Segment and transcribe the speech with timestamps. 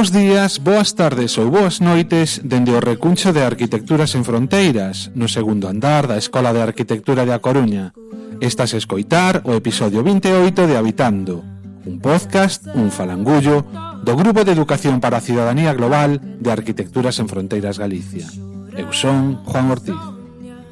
[0.00, 5.28] Bos días, boas tardes ou boas noites dende o recuncho de Arquitecturas en Fronteiras, no
[5.28, 7.92] segundo andar da Escola de Arquitectura de A Coruña.
[8.40, 11.44] Estás a escoitar o episodio 28 de Habitando,
[11.84, 13.60] un podcast, un falangullo,
[14.00, 18.24] do Grupo de Educación para a Ciudadanía Global de Arquitecturas en Fronteiras Galicia.
[18.72, 20.00] Eu son Juan Ortiz.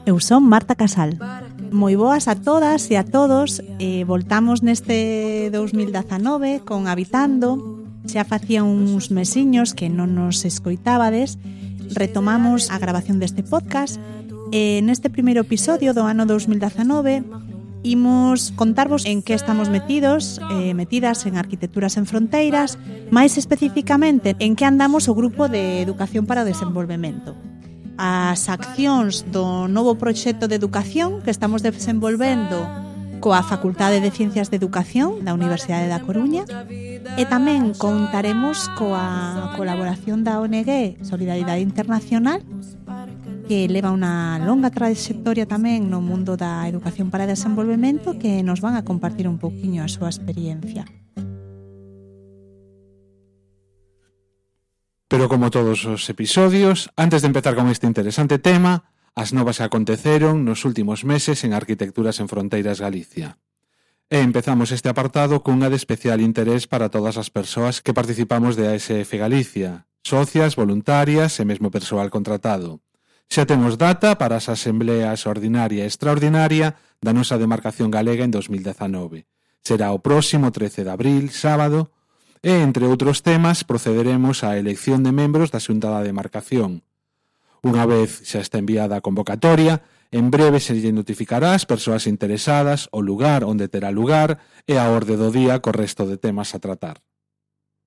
[0.08, 1.20] Eu son Marta Casal.
[1.68, 3.60] Moi boas a todas e a todos.
[3.76, 7.77] Eh, voltamos neste 2019 con Habitando,
[8.08, 11.36] Xa facía uns mesiños que non nos escoitábades,
[11.92, 14.00] retomamos a grabación deste podcast
[14.48, 17.20] e neste primeiro episodio do ano 2019
[17.84, 22.80] imos contarvos en que estamos metidos, eh, metidas en Arquitecturas en Fronteiras,
[23.12, 27.36] máis especificamente en que andamos o grupo de Educación para o Desenvolvemento.
[28.00, 32.87] As accións do novo proxecto de educación que estamos desenvolvendo
[33.20, 36.46] coa Facultade de Ciencias de Educación da Universidade da Coruña
[37.18, 42.40] e tamén contaremos coa colaboración da ONG Solidaridade Internacional
[43.48, 48.76] que leva unha longa trayectoria tamén no mundo da educación para desenvolvemento que nos van
[48.76, 50.84] a compartir un poquinho a súa experiencia.
[55.08, 60.44] Pero como todos os episodios, antes de empezar con este interesante tema, As novas aconteceron
[60.44, 63.38] nos últimos meses en Arquitecturas en Fronteiras Galicia.
[64.08, 68.72] E empezamos este apartado cunha de especial interés para todas as persoas que participamos de
[68.72, 72.80] ASF Galicia, socias, voluntarias e mesmo persoal contratado.
[73.28, 79.28] Xa temos data para as asembleas ordinaria e extraordinaria da nosa demarcación galega en 2019.
[79.60, 81.92] Será o próximo 13 de abril, sábado,
[82.40, 86.87] e, entre outros temas, procederemos á elección de membros da Xunta da Demarcación,
[87.62, 92.88] Unha vez xa está enviada a convocatoria, en breve se lle notificará as persoas interesadas,
[92.94, 96.62] o lugar onde terá lugar e a orde do día co resto de temas a
[96.62, 97.02] tratar.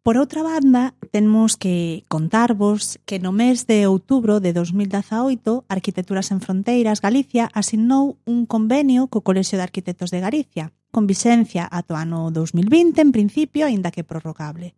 [0.01, 6.41] Por outra banda, temos que contarvos que no mes de outubro de 2018, Arquitecturas en
[6.41, 12.01] Fronteiras Galicia asignou un convenio co Colexio de Arquitectos de Galicia, con vixencia ata o
[12.01, 14.73] ano 2020 en principio, aínda que prorrogable.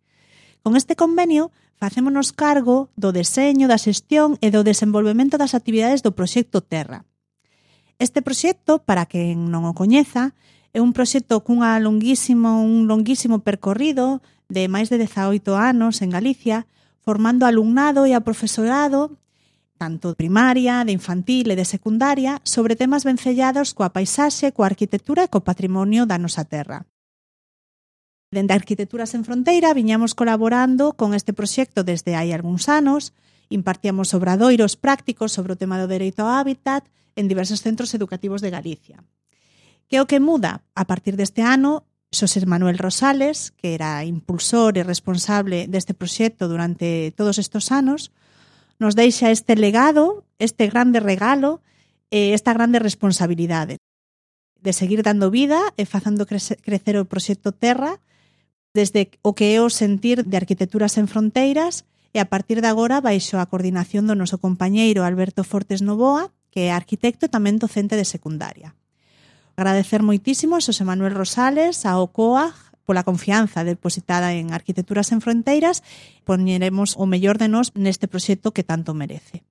[0.60, 6.14] Con este convenio facémonos cargo do deseño, da xestión e do desenvolvemento das actividades do
[6.14, 7.04] proxecto Terra.
[7.98, 10.34] Este proxecto, para quen non o coñeza,
[10.74, 16.66] é un proxecto cunha longuísimo, un longuísimo percorrido de máis de 18 anos en Galicia,
[17.00, 19.14] formando alumnado e a profesorado
[19.78, 25.26] tanto de primaria, de infantil e de secundaria, sobre temas vencellados coa paisaxe, coa arquitectura
[25.26, 26.86] e co patrimonio da nosa terra.
[28.34, 33.14] Dende Arquitecturas en Fronteira viñamos colaborando con este proxecto desde hai algúns anos,
[33.46, 36.82] impartíamos obradoiros prácticos sobre o tema do dereito ao hábitat
[37.14, 38.98] en diversos centros educativos de Galicia.
[39.86, 44.82] Que o que muda a partir deste ano Xosé Manuel Rosales, que era impulsor e
[44.82, 48.10] responsable deste proxecto durante todos estes anos,
[48.82, 51.62] nos deixa este legado, este grande regalo
[52.10, 53.78] e esta grande responsabilidade
[54.58, 58.02] de seguir dando vida e facendo crecer o proxecto Terra
[58.74, 62.98] desde o que é o sentir de Arquitecturas en Fronteiras e a partir de agora
[62.98, 67.94] baixo a coordinación do noso compañeiro Alberto Fortes Novoa, que é arquitecto e tamén docente
[67.94, 68.74] de secundaria.
[69.54, 75.86] Agradecer moitísimo a Xosé Manuel Rosales, a OCOAG, pola confianza depositada en Arquitecturas en Fronteiras,
[76.26, 79.46] poñeremos o mellor de nós neste proxecto que tanto merece.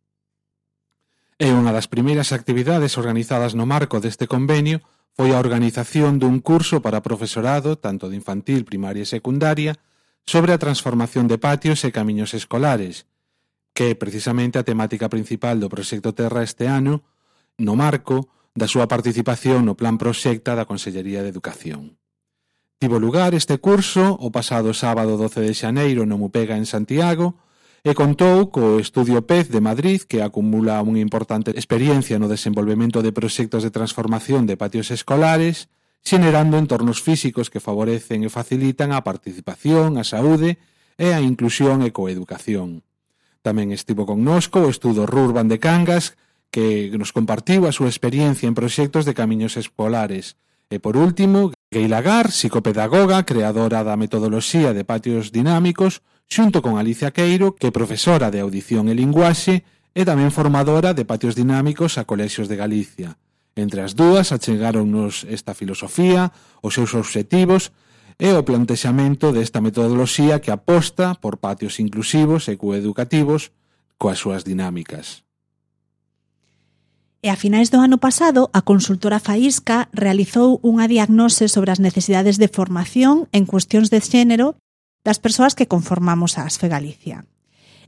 [1.40, 6.82] É unha das primeiras actividades organizadas no marco deste convenio foi a organización dun curso
[6.82, 9.78] para profesorado, tanto de infantil, primaria e secundaria,
[10.26, 13.06] sobre a transformación de patios e camiños escolares,
[13.78, 17.06] que é precisamente a temática principal do Proxecto Terra este ano,
[17.62, 21.98] no marco da súa participación no Plan Proxecta da Consellería de Educación.
[22.78, 27.38] Tivo lugar este curso o pasado sábado 12 de xaneiro no Mupega en Santiago,
[27.84, 33.12] e contou co Estudio Pez de Madrid que acumula unha importante experiencia no desenvolvemento de
[33.12, 35.68] proxectos de transformación de patios escolares
[36.00, 40.64] xenerando entornos físicos que favorecen e facilitan a participación, a saúde
[40.96, 42.88] e a inclusión e coeducación.
[43.44, 46.16] Tamén estivo connosco o Estudo Rurban de Cangas
[46.56, 50.40] que nos compartiu a súa experiencia en proxectos de camiños escolares
[50.72, 56.00] e, por último, Gay Lagar, psicopedagoga, creadora da metodoloxía de patios dinámicos,
[56.34, 59.62] xunto con Alicia Queiro, que é profesora de audición e linguaxe
[59.94, 63.22] e tamén formadora de patios dinámicos a colexios de Galicia.
[63.54, 66.34] Entre as dúas achegáronnos esta filosofía,
[66.66, 67.70] os seus obxectivos
[68.18, 73.54] e o plantexamento desta metodoloxía que aposta por patios inclusivos e coeducativos
[74.02, 75.22] coas súas dinámicas.
[77.22, 82.42] E a finais do ano pasado, a consultora Faísca realizou unha diagnose sobre as necesidades
[82.42, 84.58] de formación en cuestións de xénero
[85.04, 87.28] das persoas que conformamos a ASFE Galicia.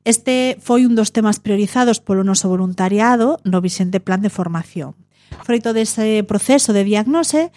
[0.05, 4.93] Este foi un dos temas priorizados polo noso voluntariado no Vicente Plan de Formación.
[5.41, 7.49] Froito dese proceso de diagnose,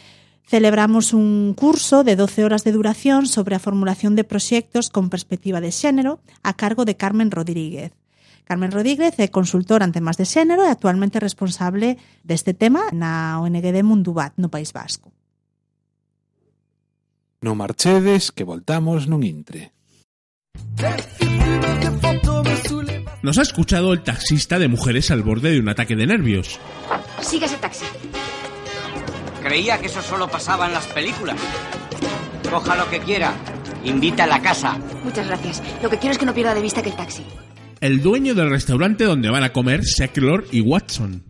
[0.48, 5.60] celebramos un curso de 12 horas de duración sobre a formulación de proxectos con perspectiva
[5.60, 7.92] de xénero a cargo de Carmen Rodríguez.
[8.48, 13.60] Carmen Rodríguez é consultora en temas de xénero e actualmente responsable deste tema na ONG
[13.60, 15.12] de Mundubat, no País Vasco.
[17.40, 19.70] No marchedes que voltamos nun intre.
[23.22, 26.58] Nos ha escuchado el taxista de mujeres al borde de un ataque de nervios.
[27.20, 27.86] Siga ese taxi.
[29.42, 31.38] Creía que eso solo pasaba en las películas.
[32.50, 33.34] Coja lo que quiera.
[33.84, 34.76] Invita a la casa.
[35.04, 35.62] Muchas gracias.
[35.80, 37.24] Lo que quiero es que no pierda de vista que el taxi.
[37.80, 41.22] El dueño del restaurante donde van a comer Seclor y Watson.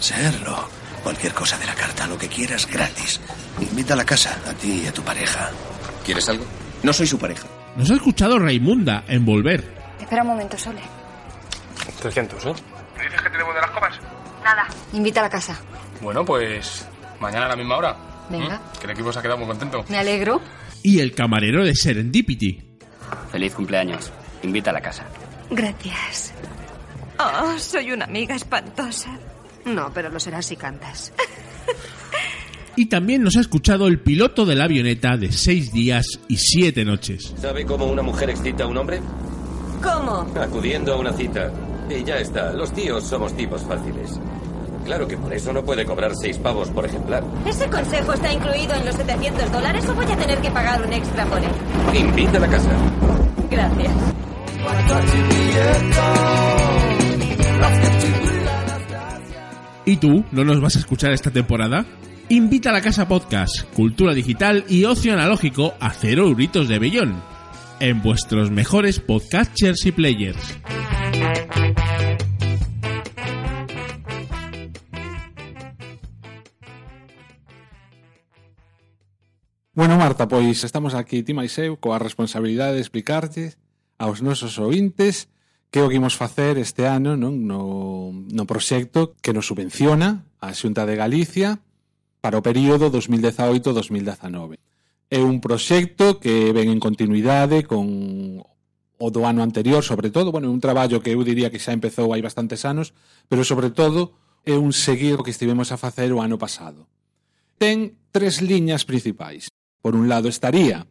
[0.00, 0.79] Serlo.
[1.02, 3.20] Cualquier cosa de la carta, lo que quieras, gratis.
[3.60, 5.50] Invita a la casa, a ti y a tu pareja.
[6.04, 6.44] ¿Quieres algo?
[6.82, 7.46] No soy su pareja.
[7.76, 9.64] Nos ha escuchado Raimunda en Volver.
[10.00, 10.80] Espera un momento, Sole.
[12.00, 12.52] 300, ¿eh?
[12.96, 13.94] ¿Me dices que tenemos de las copas?
[14.44, 14.66] Nada.
[14.92, 15.58] Invita a la casa.
[16.00, 16.86] Bueno, pues
[17.20, 17.96] mañana a la misma hora.
[18.28, 18.56] Venga.
[18.58, 18.78] ¿Mm?
[18.78, 19.84] Que el equipo se ha quedado muy contento.
[19.88, 20.40] Me alegro.
[20.82, 22.78] Y el camarero de Serendipity.
[23.30, 24.12] Feliz cumpleaños.
[24.42, 25.04] Invita a la casa.
[25.50, 26.32] Gracias.
[27.18, 29.10] Oh, soy una amiga espantosa.
[29.64, 31.12] No, pero lo serás si cantas.
[32.76, 36.84] Y también nos ha escuchado el piloto de la avioneta de seis días y siete
[36.84, 37.34] noches.
[37.36, 39.00] ¿Sabe cómo una mujer excita a un hombre?
[39.82, 40.26] ¿Cómo?
[40.40, 41.50] Acudiendo a una cita.
[41.90, 42.52] Y ya está.
[42.52, 44.18] Los tíos somos tipos fáciles.
[44.84, 47.22] Claro que por eso no puede cobrar seis pavos por ejemplar.
[47.46, 50.92] ¿Ese consejo está incluido en los 700 dólares o voy a tener que pagar un
[50.92, 51.50] extra por él?
[51.94, 52.70] Invita a la casa.
[53.50, 53.92] Gracias.
[59.86, 61.86] ¿Y tú no nos vas a escuchar esta temporada?
[62.28, 67.22] Invita a la Casa Podcast, Cultura Digital y Ocio Analógico a cero euritos de bellón.
[67.80, 70.58] En vuestros mejores podcasters y players.
[79.72, 83.56] Bueno, Marta, pois estamos aquí ti máis eu coa responsabilidade de explicarlle
[83.96, 85.32] aos nosos ointes
[85.70, 87.46] que o que imos facer este ano non?
[87.46, 91.62] No, no proxecto que nos subvenciona a Xunta de Galicia
[92.20, 94.58] para o período 2018-2019.
[95.10, 97.86] É un proxecto que ven en continuidade con
[99.00, 102.12] o do ano anterior, sobre todo, bueno, un traballo que eu diría que xa empezou
[102.12, 102.92] hai bastantes anos,
[103.32, 104.12] pero sobre todo
[104.44, 106.84] é un seguir o que estivemos a facer o ano pasado.
[107.56, 109.48] Ten tres liñas principais.
[109.80, 110.84] Por un lado estaría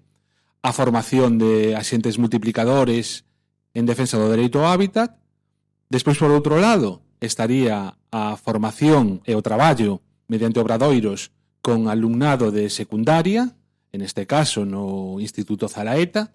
[0.66, 3.29] a formación de axentes multiplicadores
[3.74, 5.18] en defensa do dereito ao hábitat.
[5.90, 11.32] Despois, por outro lado, estaría a formación e o traballo mediante obradoiros
[11.62, 13.54] con alumnado de secundaria,
[13.92, 16.32] en este caso no Instituto Zalaeta,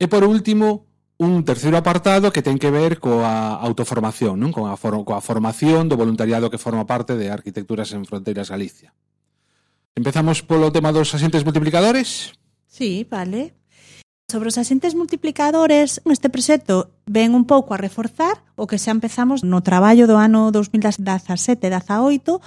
[0.00, 0.88] e por último,
[1.22, 4.50] un terceiro apartado que ten que ver coa autoformación, non?
[4.50, 8.90] Coa, for coa formación do voluntariado que forma parte de Arquitecturas en Fronteiras Galicia.
[9.94, 12.34] Empezamos polo tema dos asentes multiplicadores?
[12.66, 13.54] Sí, vale.
[14.32, 19.44] Sobre os axentes multiplicadores, este proxecto ven un pouco a reforzar o que xa empezamos
[19.44, 22.40] no traballo do ano 2017-18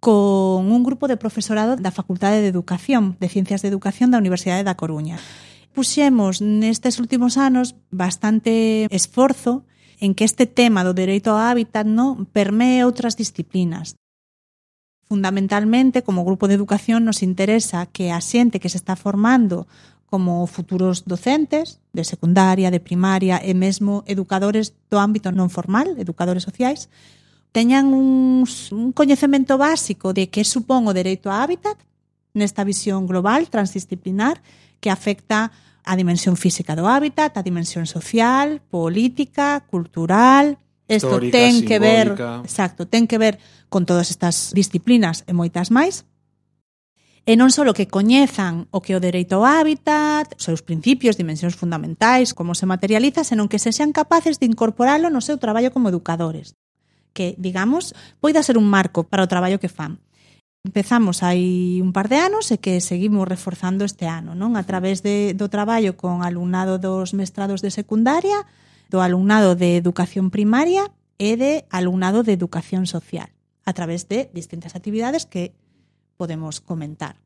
[0.00, 4.64] con un grupo de profesorado da Facultade de Educación, de Ciencias de Educación da Universidade
[4.64, 5.20] da Coruña.
[5.76, 9.68] Puxemos nestes últimos anos bastante esforzo
[10.00, 13.92] en que este tema do dereito ao hábitat no permee outras disciplinas.
[15.04, 19.68] Fundamentalmente, como grupo de educación, nos interesa que a xente que se está formando
[20.06, 26.46] como futuros docentes de secundaria, de primaria e mesmo educadores do ámbito non formal, educadores
[26.46, 26.86] sociais,
[27.50, 31.76] teñan un, un coñecemento básico de que supón o dereito a hábitat
[32.36, 34.38] nesta visión global transdisciplinar
[34.78, 35.50] que afecta
[35.86, 41.66] a dimensión física do hábitat, a dimensión social, política, cultural, Isto ten simbólica.
[41.66, 42.06] que ver,
[42.46, 46.06] exacto, ten que ver con todas estas disciplinas e moitas máis
[47.26, 51.58] e non só que coñezan o que o dereito ao hábitat, os seus principios, dimensións
[51.58, 55.90] fundamentais, como se materializa, senón que se sean capaces de incorporalo no seu traballo como
[55.90, 56.54] educadores,
[57.10, 59.98] que, digamos, poida ser un marco para o traballo que fan.
[60.62, 64.54] Empezamos hai un par de anos e que seguimos reforzando este ano, non?
[64.54, 68.46] A través de, do traballo con alumnado dos mestrados de secundaria,
[68.86, 73.34] do alumnado de educación primaria e de alumnado de educación social,
[73.66, 75.58] a través de distintas actividades que
[76.16, 77.20] podemos comentar.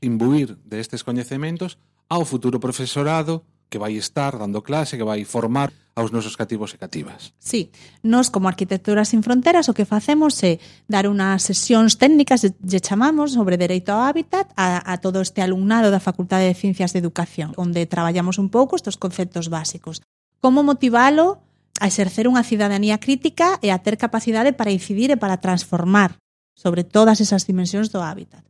[0.00, 5.72] Imbuir de estes coñecementos ao futuro profesorado que vai estar dando clase, que vai formar
[5.98, 7.34] aos nosos cativos e cativas.
[7.38, 7.74] Sí,
[8.06, 13.34] nos como Arquitectura sin Fronteras o que facemos é dar unhas sesións técnicas lle chamamos
[13.34, 17.52] sobre dereito ao hábitat a, a todo este alumnado da Facultade de Ciencias de Educación,
[17.58, 20.00] onde traballamos un pouco estos conceptos básicos.
[20.38, 21.42] Como motivalo
[21.82, 26.16] a exercer unha cidadanía crítica e a ter capacidade para incidir e para transformar
[26.58, 28.42] sobre todas esas dimensións do hábitat.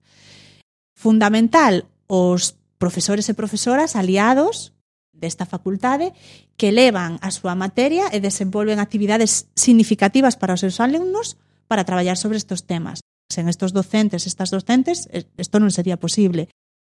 [0.96, 4.72] Fundamental os profesores e profesoras aliados
[5.12, 6.16] desta facultade
[6.56, 11.36] que levan a súa materia e desenvolven actividades significativas para os seus alumnos
[11.68, 13.04] para traballar sobre estes temas.
[13.28, 16.48] Sen estes docentes, estas docentes, eh, isto non sería posible.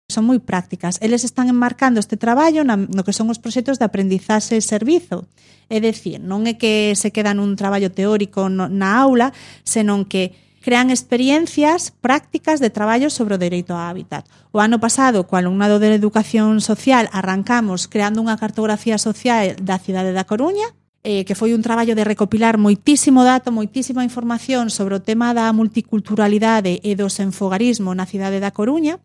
[0.07, 0.95] Son moi prácticas.
[1.03, 5.27] Eles están enmarcando este traballo na, no que son os proxectos de aprendizaxe e servizo.
[5.67, 9.35] É dicir, non é que se queda nun traballo teórico na aula,
[9.67, 14.29] senón que crean experiencias prácticas de traballo sobre o dereito ao hábitat.
[14.53, 20.13] O ano pasado, co alumnado de Educación Social, arrancamos creando unha cartografía social da cidade
[20.13, 20.69] da Coruña,
[21.01, 25.49] eh, que foi un traballo de recopilar moitísimo dato, moitísima información sobre o tema da
[25.49, 29.01] multiculturalidade e do senfogarismo na cidade da Coruña.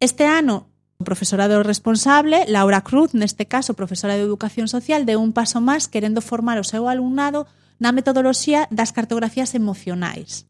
[0.00, 5.36] Este ano, o profesorado responsable, Laura Cruz, neste caso profesora de Educación Social, deu un
[5.36, 7.44] paso máis querendo formar o seu alumnado
[7.76, 10.48] na metodoloxía das cartografías emocionais.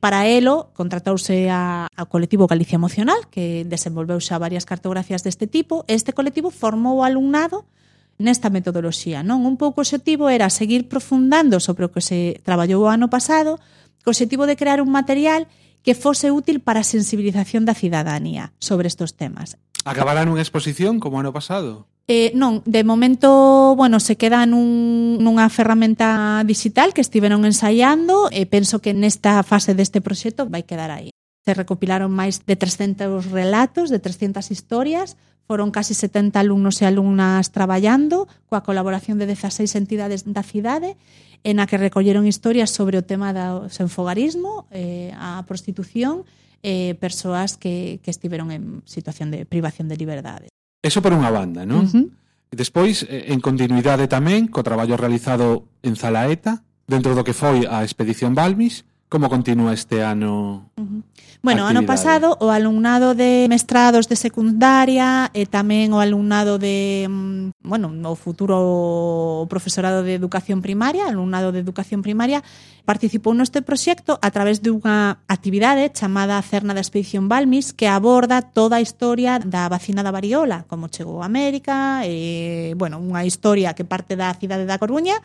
[0.00, 5.84] Para elo contratouse a, ao colectivo Galicia Emocional, que desenvolveu xa varias cartografías deste tipo.
[5.92, 7.68] Este colectivo formou alumnado
[8.16, 9.20] nesta metodoloxía.
[9.20, 13.12] Non Un pouco o objetivo era seguir profundando sobre o que se traballou o ano
[13.12, 13.60] pasado,
[14.00, 15.44] co objetivo de crear un material
[15.84, 19.60] que fose útil para a sensibilización da cidadanía sobre estos temas.
[19.84, 21.88] Acabarán unha exposición como ano pasado?
[22.10, 28.50] Eh, non, de momento, bueno, se queda nun, nunha ferramenta digital que estiveron ensaiando e
[28.50, 31.14] penso que nesta fase deste proxecto vai quedar aí.
[31.46, 35.14] Se recopilaron máis de 300 relatos, de 300 historias,
[35.46, 40.98] foron casi 70 alumnos e alumnas traballando coa colaboración de 16 entidades da cidade
[41.46, 46.26] en a que recolleron historias sobre o tema do senfogarismo, eh, a prostitución
[46.58, 50.50] e eh, persoas que, que estiveron en situación de privación de liberdade.
[50.80, 51.84] Eso por unha banda, non?
[51.84, 52.06] Uh -huh.
[52.50, 57.86] Despois, eh, en continuidade tamén, co traballo realizado en Zalaeta, dentro do que foi a
[57.86, 60.70] Expedición Balmis, Como continúa este ano?
[60.78, 61.02] Uh -huh.
[61.42, 67.64] Bueno, ano pasado o alumnado de mestrados de secundaria e tamén o alumnado de, mm,
[67.64, 72.44] bueno, o futuro profesorado de educación primaria, alumnado de educación primaria,
[72.84, 78.76] participou neste proxecto a través dunha actividade chamada Cerna da Expedición Balmis que aborda toda
[78.78, 83.82] a historia da vacina da variola, como chegou a América, e, bueno, unha historia que
[83.82, 85.18] parte da cidade da Coruña,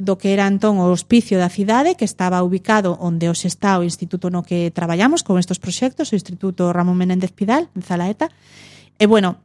[0.00, 3.84] do que era entón o hospicio da cidade que estaba ubicado onde os está o
[3.84, 8.32] instituto no que traballamos con estos proxectos, o Instituto Ramón Menéndez Pidal, en Zalaeta.
[8.96, 9.44] E bueno,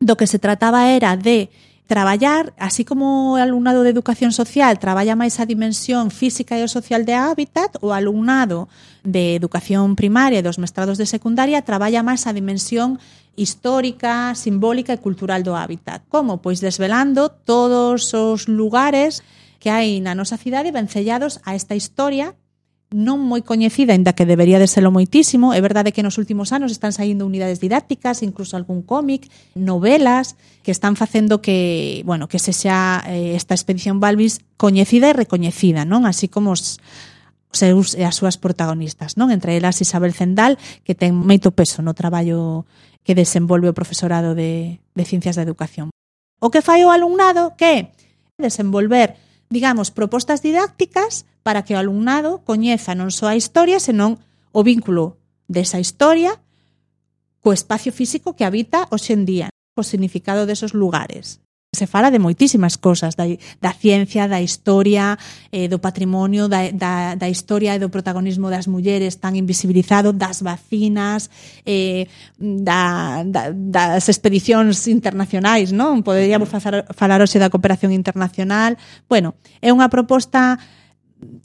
[0.00, 1.52] do que se trataba era de
[1.86, 6.72] traballar, así como o alumnado de educación social traballa máis a dimensión física e o
[6.72, 8.66] social de hábitat, o alumnado
[9.06, 12.98] de educación primaria e dos mestrados de secundaria traballa máis a dimensión
[13.36, 16.02] histórica, simbólica e cultural do hábitat.
[16.08, 16.40] Como?
[16.42, 19.22] Pois desvelando todos os lugares
[19.58, 22.34] que hai na nosa cidade vencellados a esta historia
[22.94, 25.50] non moi coñecida, ainda que debería de serlo moitísimo.
[25.50, 29.26] É verdade que nos últimos anos están saindo unidades didácticas, incluso algún cómic,
[29.58, 35.18] novelas, que están facendo que, bueno, que se xa eh, esta expedición Balvis coñecida e
[35.18, 36.06] recoñecida, non?
[36.06, 36.78] Así como os,
[37.50, 39.34] seus e as súas protagonistas, non?
[39.34, 40.54] Entre elas Isabel Zendal,
[40.86, 42.70] que ten moito peso no traballo
[43.02, 45.90] que desenvolve o profesorado de, de Ciencias da Educación.
[46.38, 47.90] O que fai o alumnado que
[48.38, 54.18] desenvolver digamos, propostas didácticas para que o alumnado coñeza non só a historia, senón
[54.50, 56.42] o vínculo desa historia
[57.46, 59.48] co espacio físico que habita hoxe en día,
[59.78, 61.38] co significado desos lugares
[61.76, 63.28] se fala de moitísimas cosas, da,
[63.60, 65.20] da ciencia, da historia,
[65.52, 70.40] eh, do patrimonio, da, da, da historia e do protagonismo das mulleres tan invisibilizado, das
[70.40, 71.28] vacinas,
[71.68, 72.08] eh,
[72.40, 76.00] da, da, das expedicións internacionais, non?
[76.00, 78.80] Poderíamos falar, falar hoxe da cooperación internacional.
[79.04, 80.56] Bueno, é unha proposta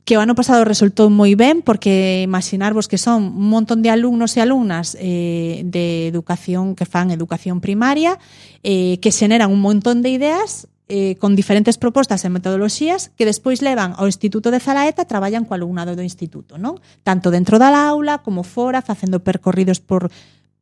[0.04, 4.36] que o ano pasado resultou moi ben porque imaginarvos que son un montón de alumnos
[4.36, 8.20] e alumnas eh, de educación que fan educación primaria
[8.68, 13.64] eh, que xeneran un montón de ideas eh, con diferentes propostas e metodoloxías que despois
[13.64, 16.84] levan ao Instituto de Zalaeta traballan co alumnado do Instituto, non?
[17.08, 20.12] Tanto dentro da aula como fora, facendo percorridos por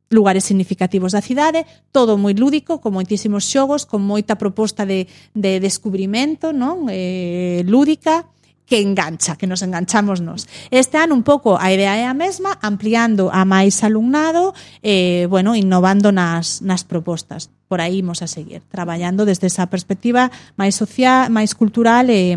[0.06, 5.58] lugares significativos da cidade, todo moi lúdico, con moitísimos xogos, con moita proposta de, de
[5.58, 6.86] descubrimento, non?
[6.86, 8.30] Eh, lúdica,
[8.70, 10.46] que engancha, que nos enganchamos nos.
[10.70, 15.58] Este ano un pouco a idea é a mesma, ampliando a máis alumnado, eh, bueno,
[15.58, 17.50] innovando nas, nas propostas.
[17.66, 22.30] Por aí imos a seguir, traballando desde esa perspectiva máis social, máis cultural e,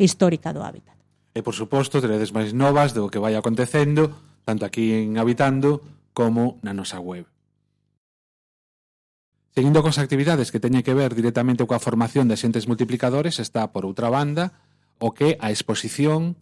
[0.00, 0.96] e histórica do hábitat.
[1.36, 4.08] E, por suposto, teredes máis novas do que vai acontecendo,
[4.48, 5.84] tanto aquí en Habitando
[6.16, 7.28] como na nosa web.
[9.52, 13.84] Seguindo cos actividades que teñen que ver directamente coa formación de xentes multiplicadores, está, por
[13.84, 14.63] outra banda,
[14.98, 16.36] o que a exposición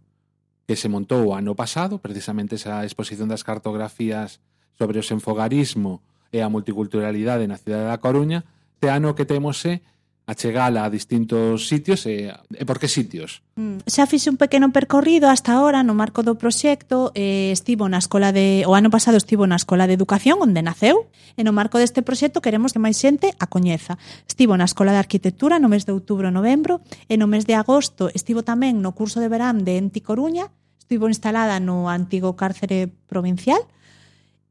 [0.66, 4.40] que se montou o ano pasado, precisamente esa exposición das cartografías
[4.78, 6.00] sobre o senfogarismo
[6.32, 8.46] e a multiculturalidade na cidade da Coruña,
[8.80, 9.84] te ano que temos é
[10.26, 13.42] achegala a distintos sitios e, e por que sitios?
[13.58, 13.82] Mm.
[13.90, 18.30] Xa fixe un pequeno percorrido hasta ahora no marco do proxecto eh, estivo na escola
[18.30, 22.06] de o ano pasado estivo na escola de educación onde naceu e no marco deste
[22.06, 23.98] proxecto queremos que máis xente a coñeza
[24.30, 27.58] estivo na escola de arquitectura no mes de outubro e novembro e no mes de
[27.58, 32.86] agosto estivo tamén no curso de verán de Enti Coruña estivo instalada no antigo cárcere
[33.10, 33.58] provincial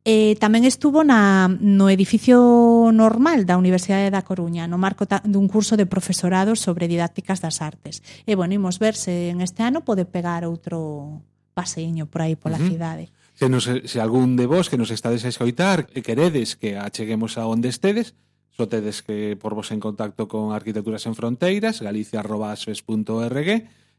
[0.02, 5.46] Eh, tamén estuvo na, no edificio normal da Universidade da Coruña, no marco ta, dun
[5.46, 8.02] curso de profesorado sobre didácticas das artes.
[8.26, 11.22] E, bueno, imos verse en este ano pode pegar outro
[11.54, 12.72] paseiño por aí pola uh -huh.
[12.74, 13.14] cidade.
[13.38, 17.38] Se, nos, se algún de vos que nos estades a escoitar e queredes que acheguemos
[17.38, 18.18] a onde estedes,
[18.58, 23.50] só tedes que por vos en contacto con Arquitecturas en Fronteiras, galicia.asfes.org,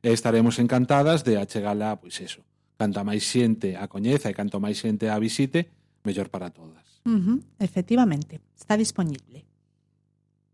[0.02, 2.42] e estaremos encantadas de achegala, pois eso,
[2.74, 5.70] canta máis xente a coñeza e canto máis xente a visite,
[6.04, 7.02] mellor para todas.
[7.04, 9.44] Uh -huh, efectivamente, está disponible.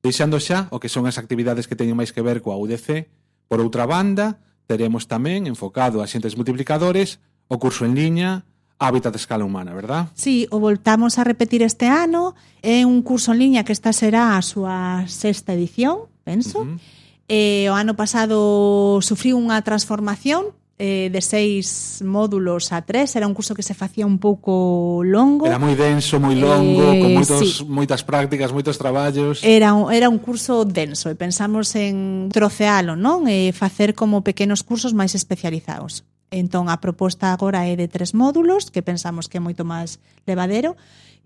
[0.03, 3.11] Deixando xa o que son as actividades que teñen máis que ver coa UDC,
[3.49, 4.39] por outra banda,
[4.69, 8.45] teremos tamén enfocado a xentes multiplicadores o curso en liña
[8.79, 10.07] Hábitat de escala humana, verdad?
[10.15, 12.37] Sí, o voltamos a repetir este ano.
[12.63, 16.63] É un curso en liña que esta será a súa sexta edición, penso.
[16.63, 16.79] Uh -huh.
[17.27, 23.35] eh, o ano pasado sufriu unha transformación eh, de seis módulos a tres, era un
[23.35, 25.47] curso que se facía un pouco longo.
[25.47, 27.67] Era moi denso, moi longo, eh, con moitos, sí.
[27.67, 29.43] moitas prácticas, moitos traballos.
[29.43, 33.27] Era, era un curso denso e pensamos en trocealo, non?
[33.27, 36.07] E facer como pequenos cursos máis especializados.
[36.31, 39.99] Entón, a proposta agora é de tres módulos, que pensamos que é moito máis
[40.31, 40.77] levadero.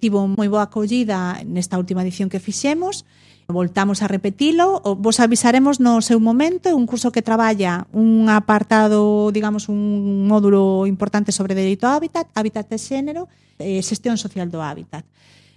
[0.02, 5.78] Tivo moi boa acollida nesta última edición que fixemos, e voltamos a repetilo, vos avisaremos
[5.78, 11.86] no seu momento, un curso que traballa un apartado, digamos, un módulo importante sobre dereito
[11.86, 13.28] ao hábitat, hábitat de xénero
[13.60, 15.04] e xestión social do hábitat.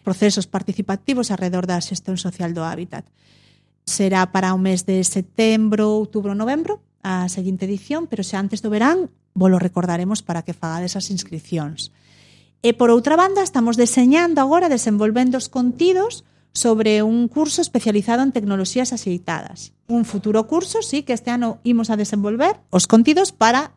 [0.06, 3.08] Procesos participativos alrededor da xestión social do hábitat.
[3.88, 8.70] Será para o mes de setembro, outubro, novembro, a seguinte edición, pero se antes do
[8.70, 11.90] verán, volo recordaremos para que fagades as inscripcións.
[12.66, 18.32] E por outra banda, estamos deseñando agora, desenvolvendo os contidos sobre un curso especializado en
[18.32, 19.76] tecnoloxías axeitadas.
[19.92, 23.76] Un futuro curso, sí, que este ano imos a desenvolver os contidos para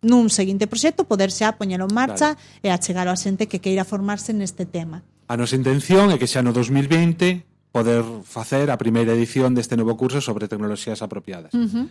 [0.00, 2.64] nun seguinte proxecto poder xa poñelo en marcha vale.
[2.64, 5.04] e achegar a xente que queira formarse neste tema.
[5.28, 9.98] A nosa intención é que xa no 2020 poder facer a primeira edición deste novo
[9.98, 11.52] curso sobre tecnoloxías apropiadas.
[11.52, 11.86] Uh -huh.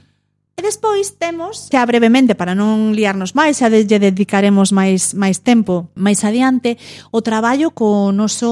[0.60, 5.88] E despois temos, xa brevemente para non liarnos máis, xa lle dedicaremos máis máis tempo
[5.96, 6.76] máis adiante,
[7.16, 8.52] o traballo co noso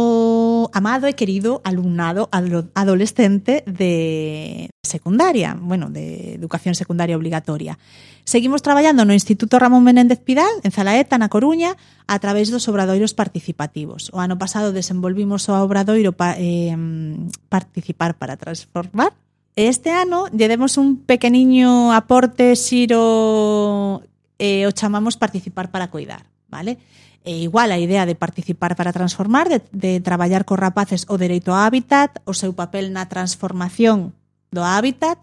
[0.73, 7.79] amado, e querido alumnado adolescente de secundaria, bueno, de educación secundaria obligatoria.
[8.23, 13.15] Seguimos traballando no Instituto Ramón Menéndez Pidal, en Zalaeta, na Coruña, a través dos obradoiros
[13.15, 14.11] participativos.
[14.11, 16.75] O ano pasado desenvolvimos o obradoiro pa, eh,
[17.47, 19.15] Participar para Transformar,
[19.57, 24.05] este ano lle demos un pequeniño aporte xiro
[24.37, 26.77] eh, o chamamos participar para cuidar, vale?
[27.23, 31.55] E igual a idea de participar para transformar, de, de traballar cos rapaces o dereito
[31.55, 34.13] ao hábitat, o seu papel na transformación
[34.51, 35.19] do hábitat,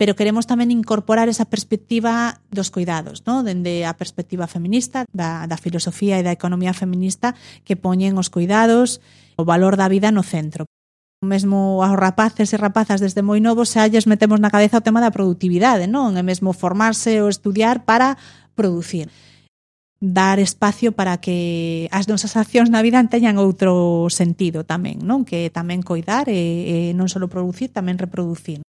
[0.00, 3.44] pero queremos tamén incorporar esa perspectiva dos cuidados, no?
[3.44, 7.36] dende a perspectiva feminista, da, da filosofía e da economía feminista
[7.68, 9.04] que poñen os cuidados,
[9.36, 10.64] o valor da vida no centro.
[11.20, 15.04] Mesmo aos rapaces e rapazas desde moi novos xa lles metemos na cabeza o tema
[15.04, 16.16] da productividade, non?
[16.16, 18.16] E mesmo formarse ou estudiar para
[18.56, 19.12] producir
[20.00, 25.28] dar espacio para que as nosas accións na vida teñan outro sentido tamén, non?
[25.28, 28.64] Que tamén coidar e, e non só producir, tamén reproducir.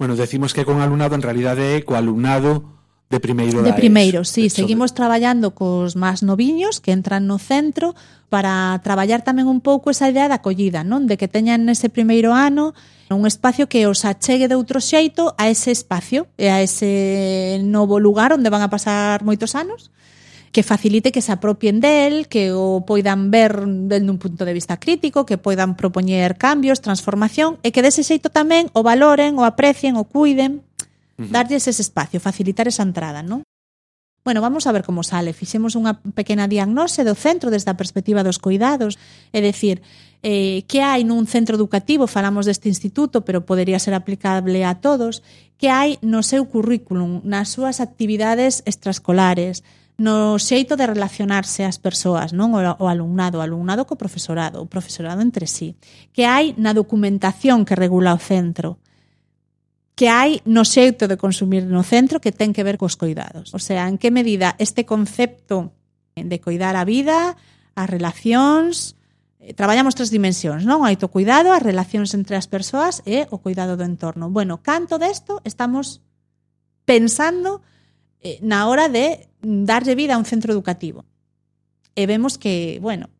[0.00, 2.80] Bueno, decimos que con alumnado en realidade é co alumnado
[3.12, 5.04] de primeiro da De primeiro, sí, de seguimos de...
[5.04, 7.92] traballando cos máis noviños que entran no centro
[8.32, 11.04] para traballar tamén un pouco esa idea da acollida, non?
[11.04, 12.72] De que teñan nese primeiro ano
[13.12, 18.00] un espacio que os achegue de outro xeito a ese espacio e a ese novo
[18.00, 19.92] lugar onde van a pasar moitos anos
[20.52, 24.76] que facilite que se apropien del, que o poidan ver del nun punto de vista
[24.76, 29.96] crítico, que poidan propoñer cambios, transformación e que dese xeito tamén o valoren, o aprecien,
[29.96, 31.32] o cuiden, uh -huh.
[31.32, 33.40] darlles ese espacio, facilitar esa entrada, non?
[34.24, 35.32] Bueno, vamos a ver como sale.
[35.34, 38.94] Fixemos unha pequena diagnose do centro desde a perspectiva dos cuidados.
[39.34, 39.82] É dicir,
[40.22, 45.26] eh, que hai nun centro educativo, falamos deste instituto, pero podería ser aplicable a todos,
[45.58, 49.66] que hai no seu currículum, nas súas actividades extraescolares,
[50.02, 52.50] no xeito de relacionarse as persoas, non?
[52.58, 55.78] O, o alumnado, o alumnado co profesorado, o profesorado entre sí,
[56.10, 58.82] que hai na documentación que regula o centro,
[59.94, 63.54] que hai no xeito de consumir no centro que ten que ver cos coidados.
[63.54, 65.70] O sea, en que medida este concepto
[66.18, 67.38] de coidar a vida,
[67.78, 68.98] as relacións,
[69.38, 70.82] eh, traballamos tres dimensións, non?
[70.82, 74.34] O autocuidado, as relacións entre as persoas e o cuidado do entorno.
[74.34, 76.02] Bueno, canto desto estamos
[76.82, 77.62] pensando
[78.22, 81.04] eh, na hora de darlle vida a un centro educativo.
[81.92, 83.10] E vemos que, bueno,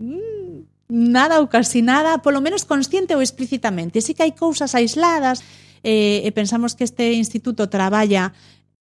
[0.00, 4.02] mm, nada ou casi nada, polo menos consciente ou explícitamente.
[4.02, 5.44] Si que hai cousas aisladas,
[5.86, 8.34] eh, e pensamos que este instituto traballa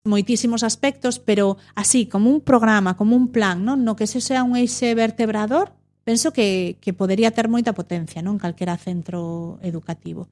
[0.07, 3.83] moitísimos aspectos, pero así, como un programa, como un plan, non?
[3.83, 5.75] no que se sea un eixe vertebrador,
[6.07, 10.31] penso que, que podería ter moita potencia non calquera centro educativo.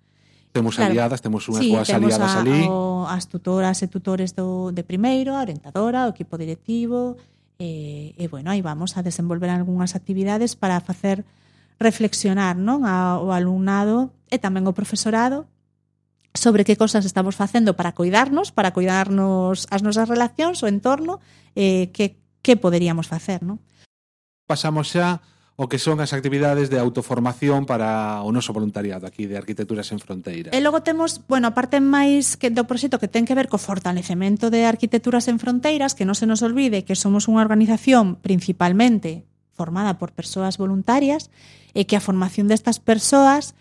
[0.55, 0.95] Temos claro.
[0.95, 2.63] aliadas, temos unhas sí, boas temos aliadas a, ali.
[2.71, 7.19] O, as tutoras e tutores do, de primeiro, a orientadora, o equipo directivo,
[7.59, 11.27] e, e bueno, aí vamos a desenvolver algunhas actividades para facer
[11.75, 15.43] reflexionar non a, o alumnado e tamén o profesorado
[16.31, 21.19] sobre que cosas estamos facendo para cuidarnos, para cuidarnos as nosas relacións, o entorno,
[21.51, 23.43] eh, que, que poderíamos facer.
[23.43, 23.59] Non?
[24.47, 25.19] Pasamos xa
[25.55, 30.03] o que son as actividades de autoformación para o noso voluntariado aquí de Arquitecturas en
[30.03, 30.51] Fronteira.
[30.51, 33.55] E logo temos, bueno, a parte máis que do proxecto que ten que ver co
[33.55, 39.23] fortalecemento de Arquitecturas en Fronteiras, que non se nos olvide que somos unha organización principalmente
[39.55, 41.31] formada por persoas voluntarias
[41.71, 43.55] e que a formación destas persoas,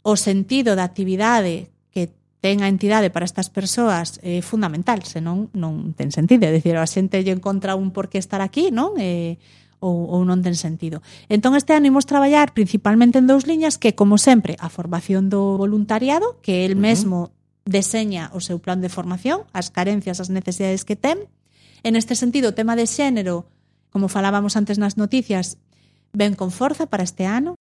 [0.00, 2.08] o sentido da actividade que
[2.40, 6.48] ten a entidade para estas persoas é fundamental, senón non ten sentido.
[6.48, 8.96] É dicir, a xente lle encontra un por que estar aquí, non?
[8.96, 9.36] Eh,
[9.84, 11.04] ou, ou non ten sentido.
[11.28, 15.60] Entón este ano imos traballar principalmente en dous liñas que, como sempre, a formación do
[15.60, 17.68] voluntariado, que el mesmo uh -huh.
[17.68, 21.28] deseña o seu plan de formación, as carencias, as necesidades que ten.
[21.84, 23.44] En este sentido, o tema de xénero,
[23.92, 25.60] como falábamos antes nas noticias,
[26.16, 27.60] ven con forza para este ano,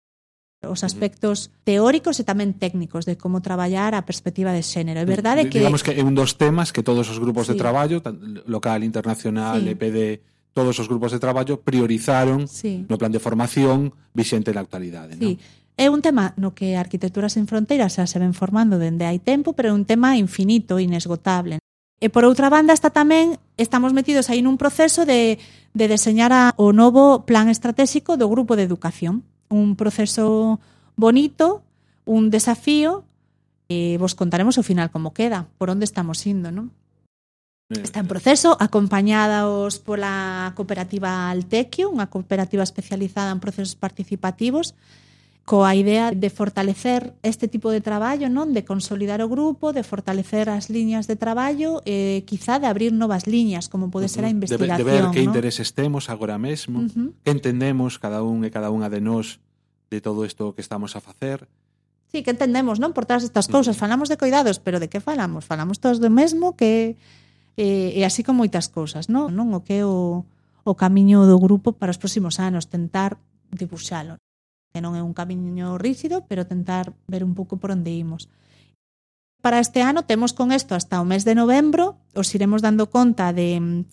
[0.63, 5.03] os aspectos teóricos e tamén técnicos de como traballar a perspectiva de xénero.
[5.03, 5.59] É verdade que...
[5.59, 7.53] Digamos que é un dos temas que todos os grupos sí.
[7.53, 7.99] de traballo,
[8.47, 9.75] local, internacional, sí.
[9.75, 12.85] EPD, todos os grupos de traballo priorizaron sí.
[12.87, 15.17] no plan de formación vixente na actualidade.
[15.17, 15.37] Sí.
[15.37, 15.61] Non?
[15.73, 19.57] É un tema no que Arquitecturas en Fronteiras xa se ven formando dende hai tempo,
[19.57, 21.57] pero é un tema infinito, inesgotable.
[21.97, 25.41] E por outra banda está tamén estamos metidos aí nun proceso de,
[25.73, 29.25] de deseñar a, o novo plan estratégico do grupo de educación.
[29.49, 30.61] Un proceso
[30.93, 31.65] bonito,
[32.05, 33.01] un desafío,
[33.65, 36.69] e vos contaremos ao final como queda, por onde estamos indo, non?
[37.69, 44.75] Está en proceso, acompañados pola cooperativa Altequio, unha cooperativa especializada en procesos participativos,
[45.43, 50.47] coa idea de fortalecer este tipo de traballo, non de consolidar o grupo, de fortalecer
[50.47, 54.79] as liñas de traballo, eh, quizá de abrir novas liñas, como pode ser a investigación.
[54.79, 55.27] De, de ver que ¿no?
[55.31, 57.09] intereses temos agora mesmo, uh -huh.
[57.23, 59.43] que entendemos cada un e cada unha de nós
[59.91, 61.47] de todo isto que estamos a facer,
[62.13, 62.93] Sí, que entendemos, non?
[62.93, 65.49] Por todas estas cousas, falamos de cuidados, pero de que falamos?
[65.49, 66.93] Falamos todos do mesmo que
[67.57, 69.33] e, e así con moitas cousas, non?
[69.33, 69.53] non?
[69.53, 70.25] O que é o,
[70.65, 73.21] o camiño do grupo para os próximos anos, tentar
[73.53, 74.17] dibuxalo.
[74.73, 78.25] Que non é un camiño rígido, pero tentar ver un pouco por onde imos.
[79.43, 83.35] Para este ano temos con isto hasta o mes de novembro, os iremos dando conta
[83.35, 83.85] de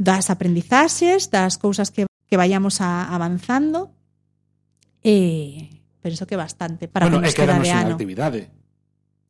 [0.00, 3.92] das aprendizaxes, das cousas que, que vayamos a, avanzando
[5.04, 7.80] e penso que bastante para bueno, que nos queda de ano.
[7.80, 8.59] Bueno, actividade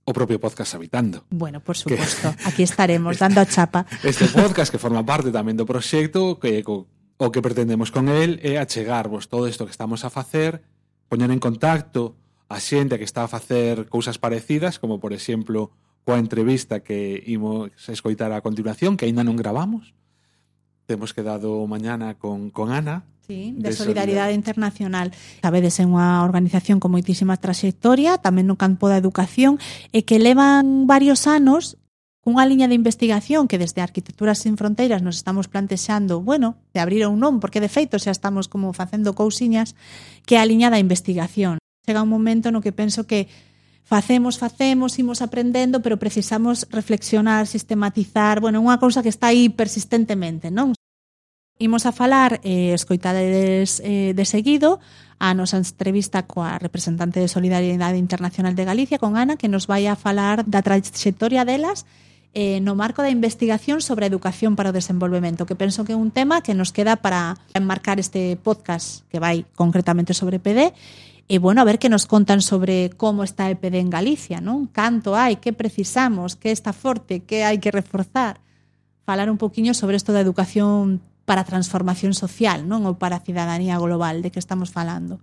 [0.05, 1.25] o propio podcast Habitando.
[1.31, 2.49] Bueno, por suposto, que...
[2.49, 3.87] aquí estaremos dando a chapa.
[4.03, 6.89] Este podcast que forma parte tamén do proxecto que co,
[7.21, 10.65] o que pretendemos con el é achegarvos todo isto que estamos a facer,
[11.13, 12.17] poñer en contacto
[12.49, 17.71] a xente que está a facer cousas parecidas, como por exemplo coa entrevista que imos
[17.87, 19.93] escoitar a continuación, que aínda non gravamos,
[20.91, 23.05] temos quedado mañana con, con Ana.
[23.25, 25.15] Sí, de, de Solidaridade Internacional.
[25.39, 29.63] Sabedes, é unha organización con moitísima trayectoria, tamén no campo da educación,
[29.95, 31.79] e que levan varios anos
[32.27, 37.07] cunha liña de investigación que desde Arquitecturas sin Fronteiras nos estamos plantexando, bueno, de abrir
[37.07, 39.79] ou non, porque de feito xa estamos como facendo cousiñas,
[40.27, 41.63] que é a liña da investigación.
[41.87, 43.31] Chega un momento no que penso que
[43.87, 50.51] facemos, facemos, imos aprendendo, pero precisamos reflexionar, sistematizar, bueno, unha cousa que está aí persistentemente,
[50.51, 50.75] non?
[51.61, 54.81] Imos a falar, eh, escoitades eh, de seguido,
[55.21, 59.85] a nosa entrevista coa representante de Solidariedade Internacional de Galicia, con Ana, que nos vai
[59.85, 61.85] a falar da traxectoria delas
[62.33, 66.01] eh, no marco da investigación sobre a educación para o desenvolvemento, que penso que é
[66.01, 70.73] un tema que nos queda para enmarcar este podcast que vai concretamente sobre PD,
[71.29, 74.65] e bueno, a ver que nos contan sobre como está a EPD en Galicia, non?
[74.73, 78.41] Canto hai, que precisamos, que está forte, que hai que reforzar.
[79.05, 83.23] Falar un poquinho sobre isto da educación para a transformación social, non ou para a
[83.23, 85.23] cidadanía global de que estamos falando.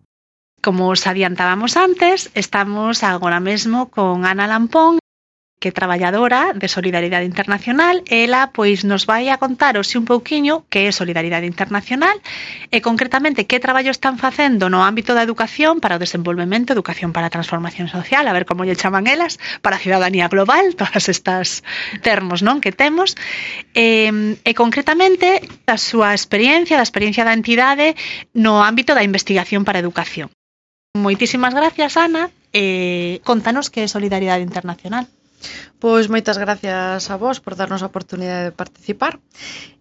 [0.63, 5.03] Como os adiantábamos antes, estamos agora mesmo con Ana Lampón,
[5.59, 10.85] que traballadora de Solidariedade Internacional, ela pois nos vai a contar hoxe un pouquiño que
[10.85, 12.13] é Solidariedade Internacional
[12.69, 17.27] e concretamente que traballo están facendo no ámbito da educación para o desenvolvemento, educación para
[17.27, 21.65] a transformación social, a ver como lle chaman elas, para a ciudadanía global, todas estas
[22.05, 23.17] termos non que temos,
[23.73, 27.97] e, e concretamente a súa experiencia, da experiencia da entidade
[28.37, 30.29] no ámbito da investigación para a educación.
[30.93, 35.05] Moitísimas gracias, Ana, Eh, contanos que é Solidariedade Internacional.
[35.77, 39.21] Pois moitas gracias a vos por darnos a oportunidade de participar.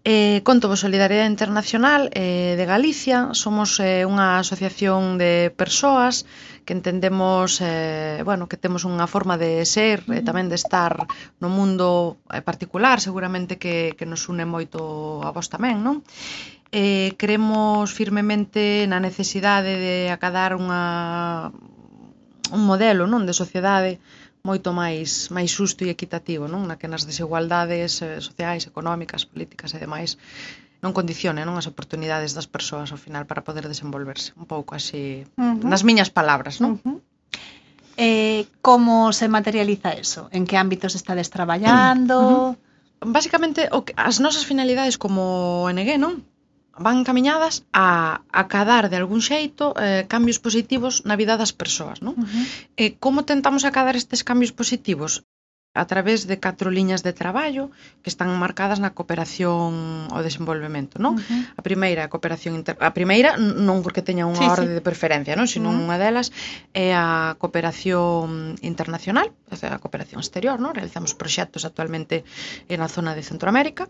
[0.04, 3.32] Eh, conto vos Solidariedade Internacional eh, de Galicia.
[3.32, 6.28] Somos eh, unha asociación de persoas
[6.66, 11.08] que entendemos eh, bueno, que temos unha forma de ser e eh, tamén de estar
[11.40, 16.04] no mundo eh, particular, seguramente que, que nos une moito a vos tamén, non?
[16.74, 21.54] Eh, creemos firmemente na necesidade de acadar unha,
[22.52, 24.02] un modelo non de sociedade
[24.48, 26.62] moito máis máis xusto e equitativo, non?
[26.70, 30.14] Na que nas desigualdades eh, sociais, económicas, políticas e demais
[30.84, 35.26] non condicione non as oportunidades das persoas ao final para poder desenvolverse, un pouco así
[35.34, 35.66] uh -huh.
[35.66, 36.78] nas miñas palabras, non?
[36.78, 36.98] Uh -huh.
[37.96, 40.28] Eh, como se materializa eso?
[40.30, 42.16] En que ámbitos estades traballando?
[42.20, 43.12] Uh -huh.
[43.16, 45.20] Básicamente o que, as nosas finalidades como
[45.68, 46.24] ONG, non?
[46.78, 51.98] van camiñadas a acadar de algún xeito eh, cambios positivos na vida das persoas.
[52.06, 52.14] Non?
[52.16, 52.44] Uh -huh.
[52.82, 55.12] eh, como tentamos acadar estes cambios positivos?
[55.76, 57.70] a través de catro liñas de traballo
[58.02, 61.20] que están marcadas na cooperación ao desenvolvemento, non?
[61.20, 61.60] Uh -huh.
[61.60, 62.74] A primeira, a cooperación inter...
[62.80, 64.76] a primeira non porque teña unha sí, orde sí.
[64.80, 65.84] de preferencia, non, sino uh -huh.
[65.84, 66.32] unha delas
[66.72, 70.72] é a cooperación internacional, a cooperación exterior, non?
[70.72, 72.24] Realizamos proxectos actualmente
[72.72, 73.84] na zona de Centroamérica.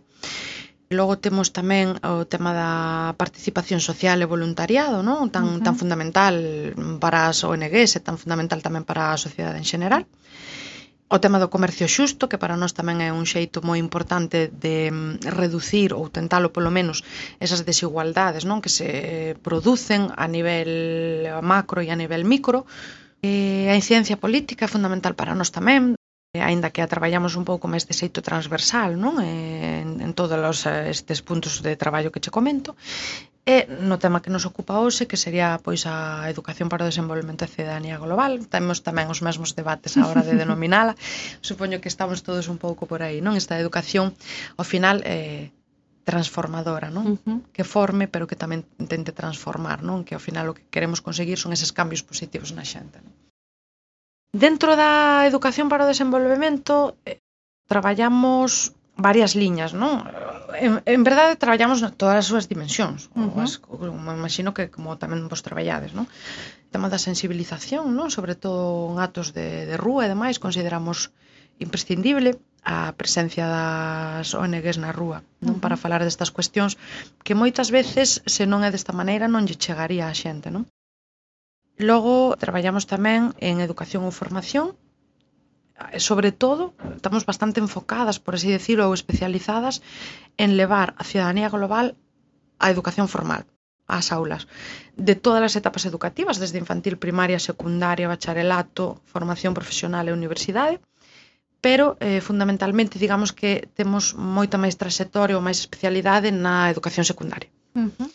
[0.89, 2.71] Logo temos tamén o tema da
[3.19, 5.35] participación social e voluntariado, non?
[5.35, 5.65] Tan, uh -huh.
[5.67, 6.35] tan fundamental
[7.03, 10.07] para as ONGs e tan fundamental tamén para a sociedade en xeral.
[11.11, 14.91] O tema do comercio xusto, que para nós tamén é un xeito moi importante de
[14.95, 17.03] mm, reducir ou tentalo polo menos
[17.43, 18.89] esas desigualdades non que se
[19.47, 20.71] producen a nivel
[21.43, 22.63] macro e a nivel micro,
[23.27, 25.97] E a incidencia política é fundamental para nós tamén,
[26.37, 29.15] Eh, aínda que a traballamos un pouco máis de xeito transversal, non?
[29.25, 32.77] Eh, en, en todos eh, estes puntos de traballo que che comento,
[33.47, 37.47] E no tema que nos ocupa hoxe, que sería pois a educación para o desenvolvemento
[37.47, 40.99] da cidadanía global, temos tamén os mesmos debates a hora de denominala.
[41.49, 43.39] Supoño que estamos todos un pouco por aí, non?
[43.39, 44.07] Esta educación,
[44.59, 45.55] ao final, eh,
[46.03, 47.07] transformadora, non?
[47.07, 47.39] Uh -huh.
[47.55, 50.03] Que forme, pero que tamén tente transformar, non?
[50.03, 53.15] Que ao final o que queremos conseguir son eses cambios positivos na xente, non?
[54.37, 57.25] Dentro da educación para o desenvolvemento eh,
[57.73, 60.05] traballamos varias liñas, non?
[60.61, 63.45] En, en verdade traballamos todas as súas dimensións, uh -huh.
[63.45, 63.61] as,
[64.05, 66.05] me imagino que como tamén vos traballades, non?
[66.05, 68.13] O tema da sensibilización, non?
[68.13, 71.13] Sobre todo en atos de, de rúa e demais, consideramos
[71.57, 75.57] imprescindible a presencia das ONGs na rúa, non?
[75.57, 75.63] Uh -huh.
[75.65, 76.77] Para falar destas cuestións
[77.25, 80.69] que moitas veces se non é desta maneira non lle chegaría á xente, non?
[81.79, 84.73] Logo, traballamos tamén en educación ou formación,
[85.99, 89.85] sobre todo, estamos bastante enfocadas, por así decirlo, ou especializadas
[90.41, 91.93] en levar a ciudadanía global
[92.57, 93.45] a educación formal,
[93.85, 94.49] ás aulas,
[94.97, 100.81] de todas as etapas educativas, desde infantil, primaria, secundaria, bacharelato, formación profesional e universidade,
[101.61, 107.53] pero eh, fundamentalmente digamos que temos moita máis trayectoria ou máis especialidade na educación secundaria.
[107.77, 108.11] Uh -huh.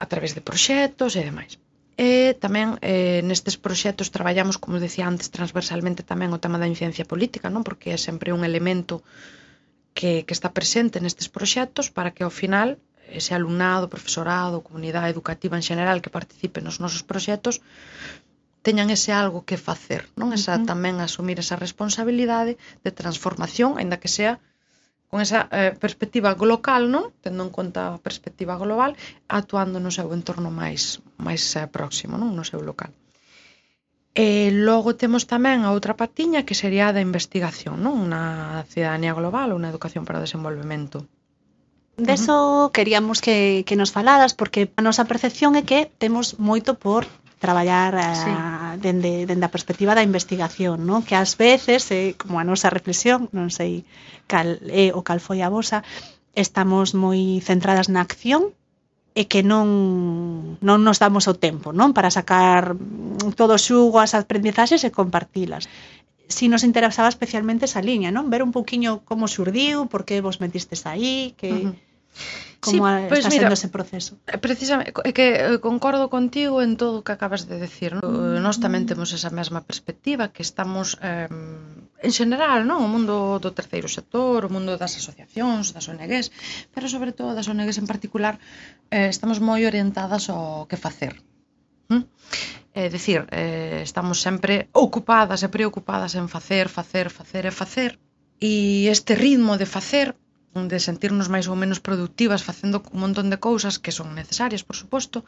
[0.00, 1.60] A través de proxectos e demais.
[1.96, 7.08] E tamén eh, nestes proxectos traballamos, como decía antes, transversalmente tamén o tema da incidencia
[7.08, 9.00] política, non porque é sempre un elemento
[9.96, 12.76] que, que está presente nestes proxectos para que ao final
[13.08, 17.64] ese alumnado, profesorado, comunidade educativa en xeral que participe nos nosos proxectos
[18.66, 20.34] teñan ese algo que facer, non?
[20.36, 24.42] Esa tamén asumir esa responsabilidade de transformación, aínda que sea
[25.10, 27.14] con esa eh, perspectiva local, non?
[27.22, 28.98] Tendo en conta a perspectiva global,
[29.30, 32.34] actuando no seu entorno máis máis eh, próximo, non?
[32.34, 32.90] No seu local.
[34.16, 37.94] E logo temos tamén a outra patiña que sería a da investigación, non?
[38.08, 41.04] Unha cidadanía global, unha educación para o desenvolvemento.
[41.96, 47.08] Deso queríamos que, que nos falaras, porque a nosa percepción é que temos moito por
[47.38, 48.30] traballar eh, sí.
[48.32, 51.04] a, dende, dende a perspectiva da investigación, non?
[51.04, 53.84] Que ás veces, eh, como a nosa reflexión, non sei
[54.26, 55.84] cal é eh, o cal foi a vosa,
[56.34, 58.52] estamos moi centradas na acción
[59.16, 62.76] e que non, non nos damos o tempo non para sacar
[63.32, 65.72] todo xugo as aprendizaxes e compartilas
[66.28, 68.28] si nos interesaba especialmente esa liña, non?
[68.34, 71.50] Ver un pouquiño como surdiu, por que vos metistes aí, que...
[71.50, 71.74] Uh -huh
[72.66, 74.12] como sí, pues está mira, sendo ese proceso.
[74.26, 77.94] Eh, Precisamente, que eh, concordo contigo en todo o que acabas de decir.
[77.94, 78.02] ¿no?
[78.02, 78.90] Eh, nós tamén mm.
[78.90, 82.82] temos esa mesma perspectiva que estamos eh, en general, non?
[82.82, 86.34] O mundo do terceiro sector, o mundo das asociacións, das ONGs,
[86.74, 88.42] pero sobre todo das ONGs en particular,
[88.90, 91.16] eh, estamos moi orientadas ao que facer.
[91.88, 92.04] ¿Mm?
[92.76, 97.90] É dicir, eh, estamos sempre ocupadas e preocupadas en facer, facer, facer e facer.
[98.36, 98.52] E
[98.92, 100.12] este ritmo de facer
[100.64, 104.76] de sentirnos máis ou menos productivas facendo un montón de cousas que son necesarias, por
[104.80, 105.18] suposto,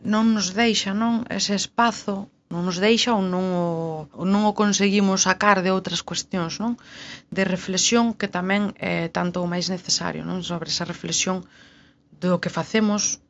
[0.00, 3.68] non nos deixa, non, ese espazo non nos deixa ou non o,
[4.16, 6.80] ou non o conseguimos sacar de outras cuestións, non?
[7.28, 10.40] De reflexión que tamén é tanto o máis necesario, non?
[10.40, 11.44] Sobre esa reflexión
[12.16, 13.20] do que facemos,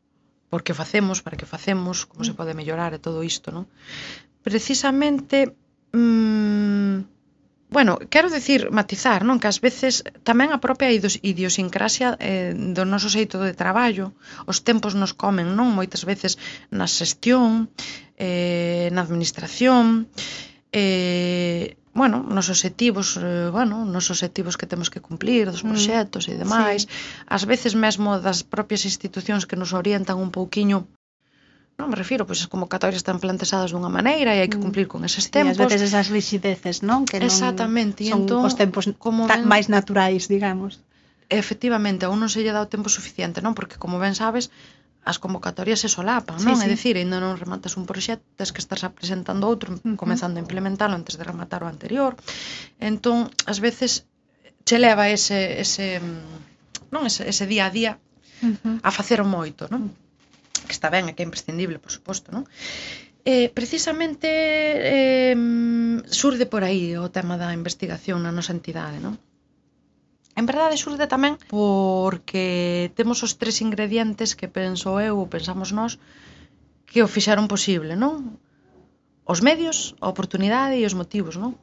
[0.46, 2.38] por que facemos, para que facemos, como se mm.
[2.38, 3.66] pode mellorar e todo isto, non?
[4.46, 5.50] Precisamente,
[5.90, 7.02] mmm,
[7.70, 9.36] Bueno, quero dicir, matizar, non?
[9.36, 14.16] Que ás veces tamén a propia idiosincrasia eh, do noso xeito de traballo,
[14.48, 15.76] os tempos nos comen, non?
[15.76, 16.40] Moitas veces
[16.72, 17.68] na xestión,
[18.16, 20.08] eh, na administración,
[20.72, 25.68] eh, bueno, nos obxectivos, eh, bueno, nos obxectivos que temos que cumplir, dos mm.
[25.68, 26.30] proxectos mm.
[26.32, 26.88] e demais, sí.
[27.28, 30.88] ás veces mesmo das propias institucións que nos orientan un pouquiño
[31.78, 31.94] Non?
[31.94, 34.64] Me refiro, pois as convocatorias están planteadas dunha maneira e hai que mm.
[34.66, 35.54] cumplir con eses tempos.
[35.54, 37.06] E ás veces esas rixideces, non?
[37.06, 38.02] Que non Exactamente.
[38.02, 39.46] Son entón, os tempos como ven...
[39.46, 40.82] máis naturais, digamos.
[41.30, 43.54] Efectivamente, a un non se lle dá o tempo suficiente, non?
[43.54, 44.50] Porque, como ben sabes,
[45.06, 46.58] as convocatorias se solapan, non?
[46.58, 46.66] Sí, sí.
[46.66, 49.94] É dicir, ainda non rematas un proxecto, tens que estar presentando outro, uh -huh.
[49.94, 52.18] comezando a implementalo antes de rematar o anterior.
[52.82, 54.02] Entón, ás veces
[54.66, 57.92] che leva ese, ese mm, non ese, ese día a día
[58.42, 58.76] uh -huh.
[58.82, 59.82] a facer moito, non?
[59.86, 60.07] Uh -huh
[60.68, 62.44] que está ben e que é imprescindible, por suposto, non?
[63.24, 65.36] Eh, precisamente eh,
[66.06, 69.16] surde por aí o tema da investigación na nosa entidade, non?
[70.38, 72.46] En verdade surde tamén porque
[72.94, 75.98] temos os tres ingredientes que penso eu, pensamos nós,
[76.86, 78.38] que o fixeron posible, non?
[79.26, 81.58] Os medios, a oportunidade e os motivos, non?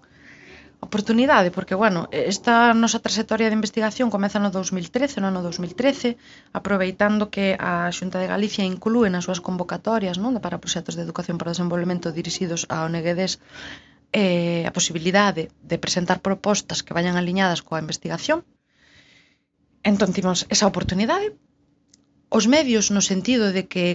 [0.87, 6.17] oportunidade, porque, bueno, esta nosa trayectoria de investigación comeza no 2013, no ano 2013,
[6.59, 10.37] aproveitando que a Xunta de Galicia inclúe nas súas convocatorias non?
[10.43, 13.33] para proxectos de educación para o desenvolvemento dirixidos a ONGDs
[14.15, 18.39] eh, a posibilidade de presentar propostas que vayan aliñadas coa investigación.
[19.83, 21.35] Entón, timos esa oportunidade.
[22.37, 23.85] Os medios no sentido de que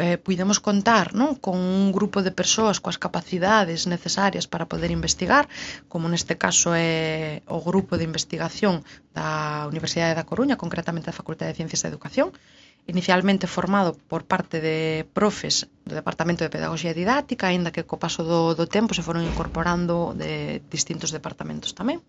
[0.00, 5.44] eh, puidemos contar non con un grupo de persoas coas capacidades necesarias para poder investigar,
[5.92, 8.80] como neste caso é o grupo de investigación
[9.12, 12.32] da Universidade da Coruña, concretamente da Facultade de Ciencias da Educación,
[12.88, 18.24] inicialmente formado por parte de profes do Departamento de Pedagogía Didáctica, aínda que co paso
[18.24, 22.00] do, do tempo se foron incorporando de distintos departamentos tamén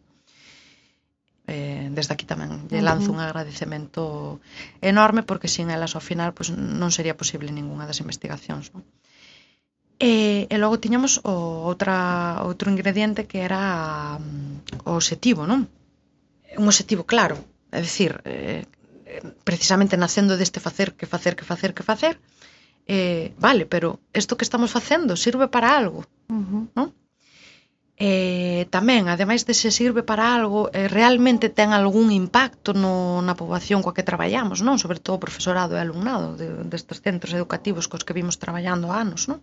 [1.48, 3.22] eh, desde aquí tamén lle lanzo uh -huh.
[3.22, 4.04] un agradecemento
[4.82, 8.86] enorme porque sin elas ao final pues, non sería posible ningunha das investigacións non?
[10.02, 15.70] E, e logo tiñamos o, outra, outro ingrediente que era mm, o objetivo non?
[16.58, 17.38] un objetivo claro
[17.72, 18.68] é dicir, eh,
[19.44, 22.20] precisamente nacendo deste facer que facer que facer que facer
[22.88, 26.64] eh, vale, pero isto que estamos facendo sirve para algo uh -huh.
[26.78, 26.88] non?
[28.02, 33.38] eh, tamén, ademais de se sirve para algo, eh, realmente ten algún impacto no, na
[33.38, 34.82] poboación coa que traballamos, non?
[34.82, 39.06] Sobre todo o profesorado e alumnado de, destes centros educativos cos que vimos traballando há
[39.06, 39.38] anos, non?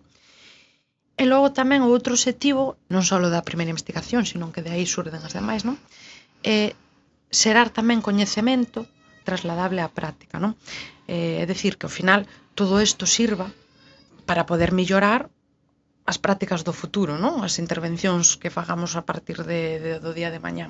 [1.15, 4.83] E logo tamén o outro objetivo, non só da primeira investigación, sino que de aí
[4.83, 5.79] surden as demais, non?
[6.43, 6.71] É eh,
[7.31, 8.91] xerar tamén coñecemento
[9.23, 10.59] trasladable á práctica, non?
[11.07, 12.27] Eh, é dicir, que ao final
[12.59, 13.47] todo isto sirva
[14.27, 15.31] para poder mellorar
[16.09, 17.45] as prácticas do futuro, non?
[17.45, 20.67] As intervencións que fagamos a partir de, de do día de mañá.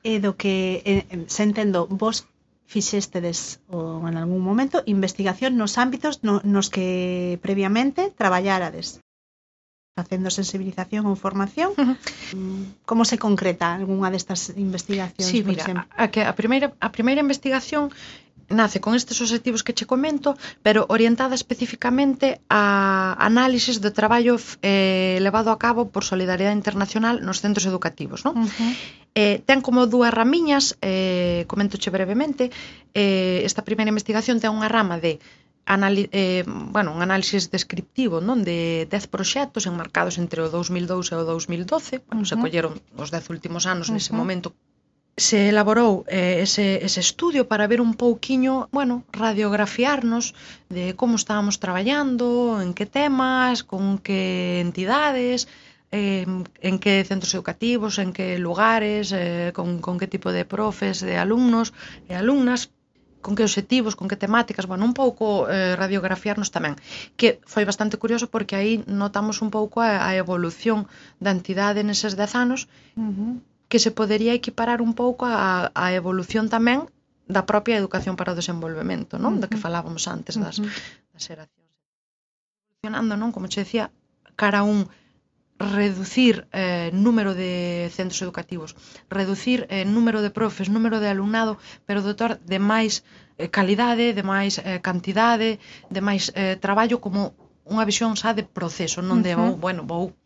[0.00, 2.24] E do que eh, se entendo, vos
[2.64, 9.04] fixestedes ou en algún momento investigación nos ámbitos no, nos que previamente traballárades
[9.98, 11.76] facendo sensibilización ou formación.
[11.76, 12.64] Uh -huh.
[12.88, 15.84] Como se concreta algunha destas investigacións, sí, mira, por exemplo?
[15.92, 17.92] A, que a primeira a primeira investigación
[18.50, 25.18] nace con estes obxectivos que che comento, pero orientada especificamente a análisis do traballo eh,
[25.22, 28.26] levado a cabo por Solidariedade Internacional nos centros educativos.
[28.26, 28.34] Non?
[28.36, 28.72] Uh -huh.
[29.14, 32.50] eh, ten como dúas ramiñas, eh, comentoche brevemente,
[32.92, 35.22] eh, esta primeira investigación ten unha rama de
[35.70, 41.14] anali eh, bueno, un análisis descriptivo non de 10 proxectos enmarcados entre o 2002 e
[41.14, 42.30] o 2012 bueno, uh -huh.
[42.30, 44.02] se colleron os 10 últimos anos uh -huh.
[44.02, 44.50] nese momento
[45.20, 50.34] se elaborou eh, ese, ese estudio para ver un pouquiño, bueno, radiografiarnos
[50.70, 55.46] de como estábamos traballando, en que temas, con que entidades,
[55.92, 56.24] eh,
[56.68, 61.18] en que centros educativos, en que lugares, eh, con, con que tipo de profes, de
[61.20, 61.76] alumnos
[62.08, 62.72] e alumnas,
[63.20, 66.80] con que obxectivos, con que temáticas, bueno, un pouco eh, radiografiarnos tamén,
[67.20, 70.88] que foi bastante curioso porque aí notamos un pouco a, a evolución
[71.20, 72.60] da entidade neses 10 anos,
[72.96, 76.90] uh -huh que se podería equiparar un pouco a, a evolución tamén
[77.30, 79.32] da propia educación para o desenvolvemento, non?
[79.32, 79.40] Uh -huh.
[79.40, 81.14] Da que falábamos antes das, uh -huh.
[81.14, 81.70] das eracións.
[82.66, 83.30] Evolucionando, non?
[83.30, 83.94] Como che decía,
[84.34, 84.90] cara a un
[85.60, 87.52] reducir eh, número de
[87.92, 88.74] centros educativos,
[89.08, 91.52] reducir eh, número de profes, número de alumnado,
[91.86, 93.04] pero dotar de máis
[93.38, 95.60] eh, calidade, de máis eh, cantidade,
[95.94, 97.20] de máis eh, traballo como
[97.68, 99.52] unha visión xa de proceso, non de, uh -huh.
[99.52, 100.16] oh, bueno, vou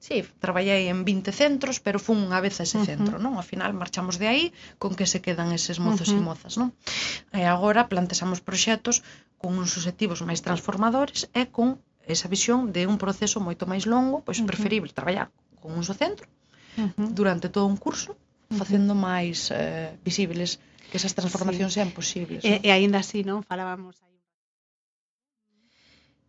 [0.00, 2.90] Sí, traballei en 20 centros, pero fun unha vez a ese uh -huh.
[2.90, 3.34] centro, non?
[3.34, 4.44] Ao final marchamos de aí
[4.78, 6.22] con que se quedan eses mozos uh -huh.
[6.22, 6.70] e mozas, non?
[7.34, 9.02] E agora plantexamos proxectos
[9.42, 14.22] con uns obxectivos máis transformadores e con esa visión de un proceso moito máis longo,
[14.22, 14.50] pois uh -huh.
[14.50, 15.28] preferible traballar
[15.60, 16.26] con un só centro
[16.78, 17.08] uh -huh.
[17.18, 18.10] durante todo un curso,
[18.60, 20.50] facendo máis eh, visibles
[20.88, 21.76] que esas transformacións sí.
[21.82, 22.40] sean posibles.
[22.46, 23.42] E, e aínda así, non?
[23.42, 24.08] Falábamos aí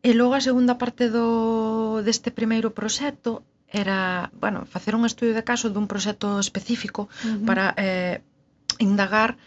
[0.01, 1.27] E logo a segunda parte do
[2.07, 7.45] deste primeiro proxecto era, bueno, facer un estudio de caso dun proxecto específico uh -huh.
[7.45, 8.21] para eh,
[8.79, 9.37] indagar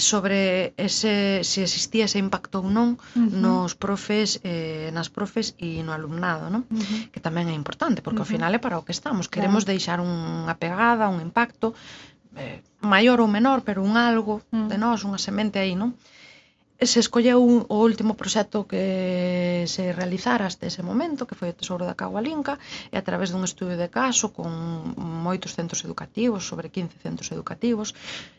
[0.00, 3.30] sobre ese se existía ese impacto ou non uh -huh.
[3.30, 6.64] nos profes, eh, nas profes e no alumnado, non?
[6.72, 7.00] Uh -huh.
[7.12, 8.32] Que tamén é importante, porque uh -huh.
[8.32, 9.32] ao final é para o que estamos, claro.
[9.34, 11.76] queremos deixar unha pegada, un impacto
[12.34, 14.68] eh, maior ou menor, pero un algo uh -huh.
[14.72, 15.94] de nós, unha semente aí, non?
[16.80, 21.56] se escolleu un, o último proxecto que se realizara hasta ese momento, que foi o
[21.58, 22.56] Tesouro da Cagualinca,
[22.88, 24.48] e a través dun estudio de caso con
[24.96, 27.92] moitos centros educativos, sobre 15 centros educativos,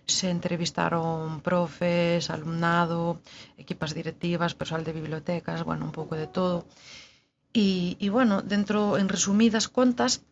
[0.10, 3.22] se entrevistaron profes, alumnado,
[3.62, 6.66] equipas directivas, personal de bibliotecas, bueno, un pouco de todo.
[7.54, 10.26] E, e bueno, dentro, en resumidas contas,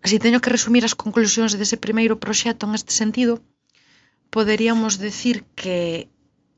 [0.00, 3.44] se teño que resumir as conclusións dese primeiro proxecto en este sentido,
[4.32, 6.08] poderíamos decir que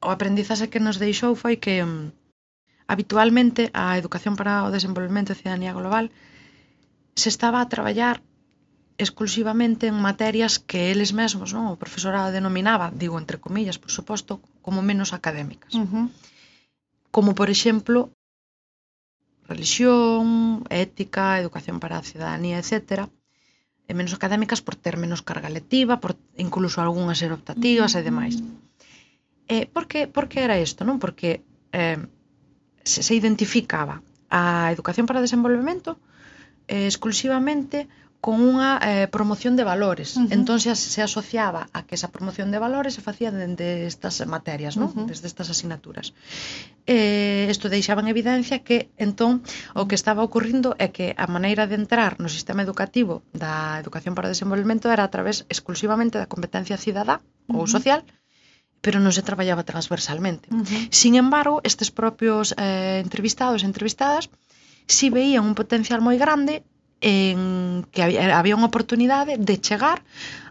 [0.01, 2.13] o aprendizaxe que nos deixou foi que mm,
[2.93, 6.11] habitualmente a educación para o desenvolvemento e cidadanía global
[7.21, 8.17] se estaba a traballar
[9.01, 11.73] exclusivamente en materias que eles mesmos, non?
[11.73, 14.33] o profesorado denominaba, digo entre comillas, por suposto,
[14.65, 15.73] como menos académicas.
[15.73, 16.07] Uh -huh.
[17.15, 18.13] Como, por exemplo,
[19.49, 23.09] religión, ética, educación para a cidadanía, etcétera,
[23.89, 28.05] e menos académicas por ter menos carga lectiva, por incluso algunhas ser optativas uh -huh.
[28.05, 28.35] e demais.
[29.51, 30.87] Eh, por, que, por que era isto?
[30.87, 31.03] Non?
[31.03, 31.43] Porque
[31.75, 31.99] eh,
[32.87, 33.99] se, se identificaba
[34.31, 35.99] a educación para o desenvolvemento
[36.71, 37.91] eh, exclusivamente
[38.21, 40.15] con unha eh, promoción de valores.
[40.15, 40.37] Uh -huh.
[40.37, 44.77] Entón se, se asociaba a que esa promoción de valores se facía dende estas materias,
[44.77, 44.93] non?
[44.93, 45.07] Uh -huh.
[45.09, 46.13] Desde estas asignaturas.
[46.85, 49.41] Eh, isto deixaba en evidencia que entón
[49.73, 54.13] o que estaba ocurrindo é que a maneira de entrar no sistema educativo da educación
[54.13, 57.57] para o desenvolvemento era a través exclusivamente da competencia cidadá uh -huh.
[57.57, 58.05] ou social
[58.81, 60.49] pero non se traballaba transversalmente.
[60.49, 60.89] Uh -huh.
[60.91, 64.33] Sin embargo, estes propios eh, entrevistados e entrevistadas
[64.91, 66.64] si veían un potencial moi grande
[67.01, 70.03] en que había, había unha oportunidade de chegar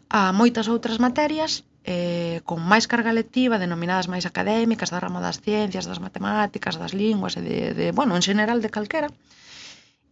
[0.09, 5.41] a moitas outras materias eh, con máis carga lectiva, denominadas máis académicas, da rama das
[5.41, 9.09] ciencias, das matemáticas, das linguas, e de, de bueno, en general de calquera,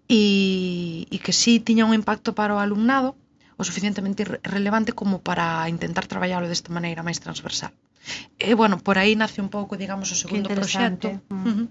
[0.08, 3.18] e, e que sí tiña un impacto para o alumnado,
[3.58, 7.74] o suficientemente relevante como para intentar traballalo desta maneira máis transversal.
[8.40, 11.20] E, bueno, por aí nace un pouco, digamos, o segundo proxecto.
[11.28, 11.44] Mm.
[11.44, 11.68] Uh -huh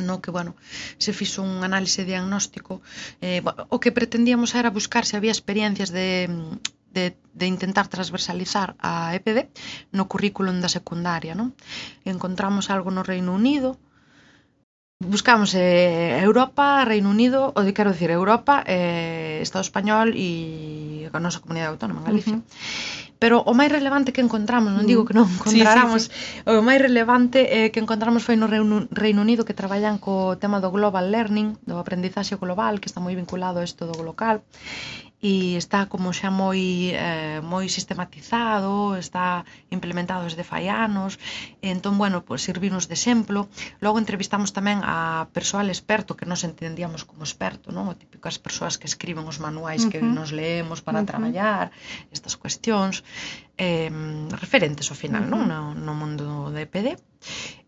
[0.00, 0.56] no que, bueno,
[0.98, 2.80] se fixo un análise diagnóstico.
[3.20, 6.28] Eh, o que pretendíamos era buscar se había experiencias de,
[6.92, 9.48] de, de intentar transversalizar a EPD
[9.92, 11.34] no currículum da secundaria.
[11.34, 11.54] Non?
[12.06, 13.78] Encontramos algo no Reino Unido,
[15.00, 21.18] buscamos eh, Europa, Reino Unido, ou de, quero dicir Europa, eh, Estado Español e a
[21.18, 22.36] nosa comunidade autónoma, Galicia.
[22.36, 23.00] Uh -huh.
[23.20, 26.48] Pero o máis relevante que encontramos, non digo que non encontráramos, sí, sí, sí.
[26.48, 30.60] o máis relevante eh, que encontramos foi no Reino, Reino Unido que traballan co tema
[30.60, 34.44] do Global Learning, do aprendizaxe global, que está moi vinculado a isto do local
[35.20, 41.20] e está como xa moi eh, moi sistematizado, está implementado desde fai anos,
[41.60, 43.52] entón, bueno, pues, servirnos de exemplo.
[43.84, 47.92] Logo entrevistamos tamén a persoal experto, que nos entendíamos como experto, non?
[47.92, 49.92] O típico as persoas que escriben os manuais uh -huh.
[49.92, 51.10] que nos leemos para uh -huh.
[51.12, 51.68] traballar,
[52.08, 53.04] estas cuestións,
[53.60, 53.92] eh,
[54.40, 55.44] referentes ao final, uh -huh.
[55.44, 55.76] non?
[55.76, 56.96] No, no mundo de PD.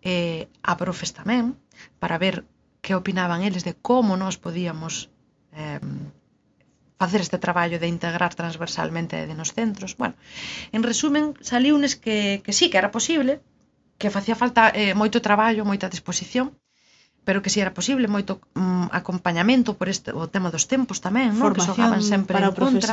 [0.01, 1.53] Eh, a profes tamén,
[2.01, 2.49] para ver
[2.81, 5.13] que opinaban eles de como nós podíamos
[5.53, 5.85] eh,
[6.99, 9.97] facer este traballo de integrar transversalmente de nos centros.
[9.97, 10.15] Bueno,
[10.73, 13.41] en resumen, saliunes que, que sí, que era posible,
[13.99, 16.59] que facía falta eh, moito traballo, moita disposición,
[17.25, 21.31] pero que si era posible moito mm, acompañamento por este o tema dos tempos tamén,
[21.39, 21.55] non?
[21.55, 22.93] Formación que xogaban sempre para en contra.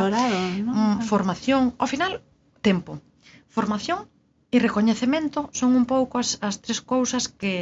[0.62, 0.74] non?
[0.74, 2.22] Mm, formación, ao final
[2.62, 3.02] tempo.
[3.50, 4.06] Formación
[4.54, 7.54] e recoñecemento son un pouco as, as tres cousas que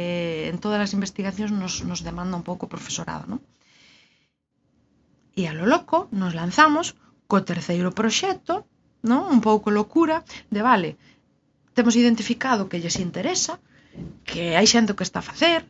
[0.52, 3.40] en todas as investigacións nos, nos demanda un pouco o profesorado, non?
[5.38, 6.98] e a lo loco nos lanzamos
[7.30, 8.66] co terceiro proxecto,
[9.06, 9.30] non?
[9.30, 10.90] Un pouco locura de vale,
[11.78, 13.54] temos identificado que lles interesa,
[14.26, 15.60] que hai xente que está a facer,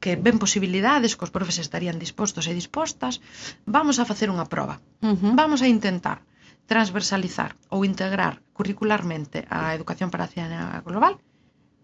[0.00, 3.20] que ven posibilidades, que os profes estarían dispostos e dispostas,
[3.68, 4.80] vamos a facer unha proba.
[5.04, 5.32] Uh -huh.
[5.36, 6.24] Vamos a intentar
[6.64, 11.20] transversalizar ou integrar curricularmente a educación para a cidadanía global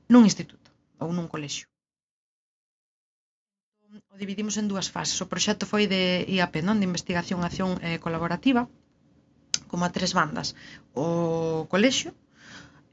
[0.09, 0.73] nun instituto
[1.03, 1.69] ou nun colexio
[4.13, 5.19] o dividimos en dúas fases.
[5.23, 6.81] O proxecto foi de IAP, non?
[6.81, 8.63] De investigación, acción eh, colaborativa,
[9.71, 10.49] como a tres bandas.
[10.97, 12.11] O colexio,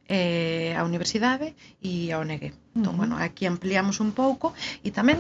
[0.08, 2.54] eh, a universidade e a ONG.
[2.76, 3.00] Entón, uh -huh.
[3.00, 4.54] bueno, aquí ampliamos un pouco
[4.86, 5.18] e tamén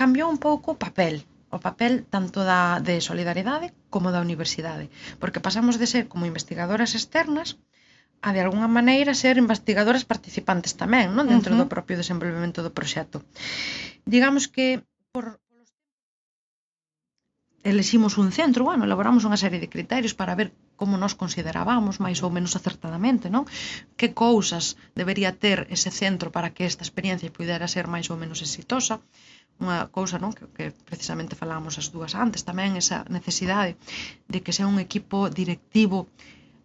[0.00, 1.22] cambiou un pouco o papel,
[1.54, 6.92] o papel tanto da de solidaridade como da universidade, porque pasamos de ser como investigadoras
[6.98, 7.48] externas
[8.26, 11.68] a de algunha maneira ser investigadoras participantes tamén, non, dentro uh -huh.
[11.68, 13.22] do propio desenvolvemento do proxecto.
[14.04, 14.82] Digamos que
[15.14, 15.38] por
[17.62, 20.48] eleximos un centro, bueno, elaboramos unha serie de criterios para ver
[20.80, 23.46] como nos considerábamos máis ou menos acertadamente, non?
[23.98, 24.64] Que cousas
[24.98, 28.94] debería ter ese centro para que esta experiencia pudera ser máis ou menos exitosa?
[29.62, 33.78] Unha cousa, non, que, que precisamente falábamos as dúas antes, tamén esa necesidade
[34.26, 36.10] de que sea un equipo directivo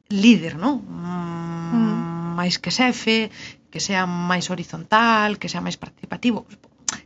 [0.10, 0.84] líder, non?
[0.84, 2.34] Mm, mm.
[2.34, 3.30] máis que xefe,
[3.72, 6.50] que sea máis horizontal, que sea máis participativo,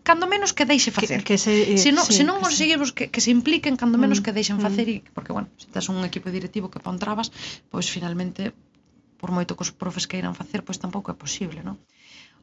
[0.03, 1.23] cando menos que deixe facer.
[1.23, 3.97] Que, que se, eh, se non, sí, se non conseguimos que, que se impliquen cando
[3.97, 4.63] menos mm, que deixen mm.
[4.63, 4.93] facer mm.
[4.93, 7.31] e porque bueno, se tes un equipo directivo que pon trabas,
[7.71, 8.51] pois finalmente
[9.17, 11.79] por moito que os profes queiran facer, pois tampouco é posible, non?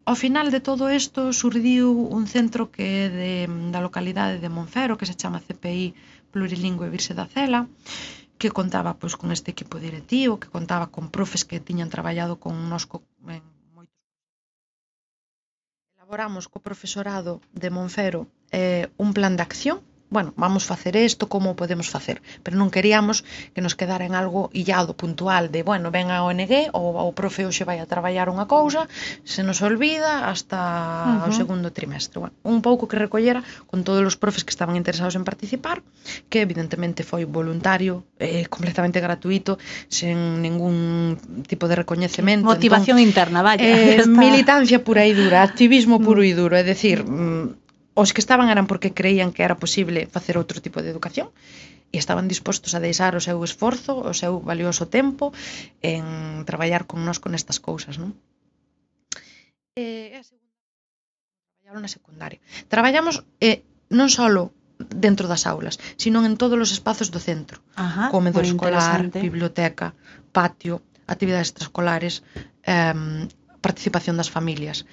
[0.08, 3.32] Ao final de todo isto surdiu un centro que é de,
[3.68, 5.92] da localidade de Monfero, que se chama CPI
[6.32, 7.68] Plurilingüe Virse da Cela,
[8.40, 12.54] que contaba pois con este equipo directivo, que contaba con profes que tiñan traballado con
[12.72, 13.44] nosco en
[16.10, 19.78] elaboramos co profesorado de Monfero eh, un plan de acción
[20.10, 23.22] bueno, vamos facer isto, como podemos facer, pero non queríamos
[23.54, 27.46] que nos quedara en algo illado, puntual, de, bueno, ven a ONG, ou o profe
[27.46, 28.90] hoxe vai a traballar unha cousa,
[29.22, 31.30] se nos olvida hasta uh -huh.
[31.30, 32.18] o segundo trimestre.
[32.18, 35.86] Bueno, un pouco que recollera con todos os profes que estaban interesados en participar,
[36.26, 41.14] que evidentemente foi voluntario, eh, completamente gratuito, sen ningún
[41.46, 42.44] tipo de recoñecemento.
[42.44, 43.62] Motivación entón, interna, vaya.
[43.62, 46.36] Eh, militancia pura e dura, activismo puro e mm.
[46.36, 47.59] duro, é decir, mm,
[48.00, 51.28] Os que estaban eran porque creían que era posible facer outro tipo de educación
[51.92, 55.36] e estaban dispostos a deixar o seu esforzo, o seu valioso tempo
[55.84, 56.04] en
[56.48, 58.16] traballar con nós con estas cousas, non?
[59.76, 60.48] Eh, e a segunda
[61.78, 62.42] na secundaria.
[62.66, 63.62] Traballamos eh,
[63.94, 64.26] non só
[64.80, 67.62] dentro das aulas, sino en todos os espazos do centro.
[67.78, 69.94] Ajá, Comedor escolar, biblioteca,
[70.34, 72.24] patio, actividades extraescolares,
[72.66, 73.28] eh,
[73.62, 74.88] participación das familias.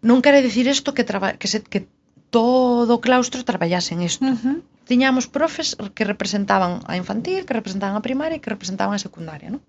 [0.00, 1.90] Non quere dicir isto que, traba, que, se, que
[2.30, 4.24] todo o claustro traballasen isto.
[4.24, 4.56] Uh -huh.
[4.88, 9.48] Tiñamos profes que representaban a infantil, que representaban a primaria e que representaban a secundaria,
[9.52, 9.60] non?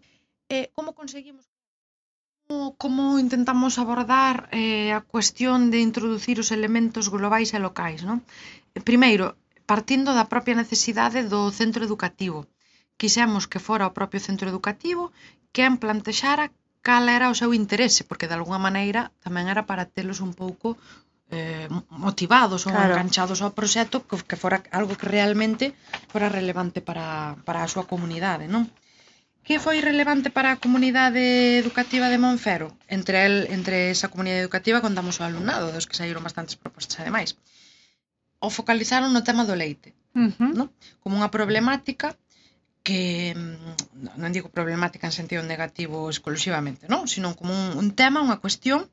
[0.49, 1.45] E como conseguimos
[2.49, 8.17] como, como intentamos abordar eh, a cuestión de introducir os elementos globais e locais, non?
[8.73, 9.25] Eh, primeiro,
[9.71, 12.39] partindo da propia necesidade do centro educativo.
[12.99, 15.03] Quixemos que fora o propio centro educativo
[15.55, 16.45] quen plantexara
[16.87, 20.67] cal era o seu interese, porque de alguna maneira tamén era para telos un pouco
[21.29, 22.93] eh, motivados ou claro.
[22.93, 25.77] enganchados ao proxecto que, que fora algo que realmente
[26.09, 28.65] fora relevante para, para a súa comunidade, non?
[29.45, 32.73] Que foi relevante para a comunidade educativa de Monfero?
[32.89, 37.37] Entre el, entre esa comunidade educativa contamos o alumnado, dos que saíron bastantes propostas ademais.
[38.41, 40.51] O focalizaron no tema do leite, uh -huh.
[40.53, 40.67] non?
[41.01, 42.17] Como unha problemática
[42.81, 48.25] que mm, non digo problemática en sentido negativo exclusivamente, non, sino como un, un tema,
[48.25, 48.89] unha cuestión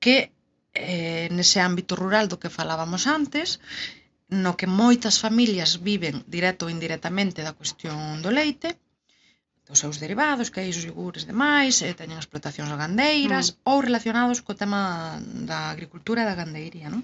[0.00, 0.32] que
[0.74, 3.60] eh, nese ámbito rural do que falábamos antes,
[4.28, 8.76] no que moitas familias viven directo ou indirectamente da cuestión do leite,
[9.68, 13.54] dos seus derivados, queixos, iogures, demais, e teñen explotacións gandeiras mm.
[13.70, 17.02] ou relacionados co tema da agricultura e da gandeiría, non?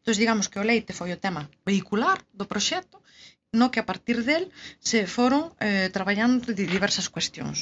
[0.00, 2.96] Entón, digamos que o leite foi o tema vehicular do proxecto,
[3.58, 4.44] no que a partir del
[4.88, 7.58] se foron eh, traballando de diversas cuestións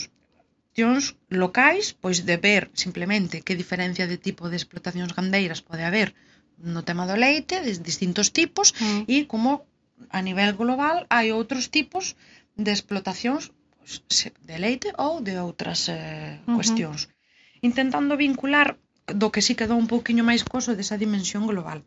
[0.68, 6.14] cuestións locais, pois de ver simplemente que diferencia de tipo de explotacións gandeiras pode haber
[6.74, 9.02] no tema do leite, de distintos tipos, mm.
[9.10, 9.66] e como
[10.10, 12.04] a nivel global hai outros tipos
[12.64, 13.50] de explotacións
[13.82, 16.56] pois, de leite ou de outras eh, uh -huh.
[16.58, 17.00] cuestións.
[17.68, 18.68] Intentando vincular
[19.20, 21.82] do que sí quedou un pouquiño máis coso desa dimensión global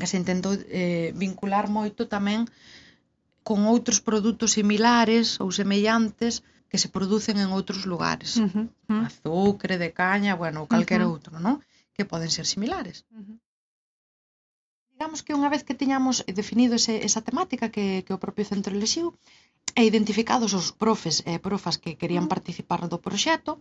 [0.00, 2.46] que se intentou eh, vincular moito tamén
[3.42, 8.30] con outros produtos similares ou semellantes que se producen en outros lugares.
[8.36, 9.06] Uh -huh, uh -huh.
[9.08, 11.14] Azucre, de caña, bueno, calquera uh -huh.
[11.14, 11.56] outro, non?
[11.94, 12.96] Que poden ser similares.
[13.10, 13.36] Uh -huh.
[14.94, 18.72] Digamos que unha vez que tiñamos definido ese, esa temática que, que o propio centro
[18.78, 19.06] elexiu,
[19.78, 22.34] e identificados os profes e profas que querían uh -huh.
[22.36, 23.52] participar do proxecto,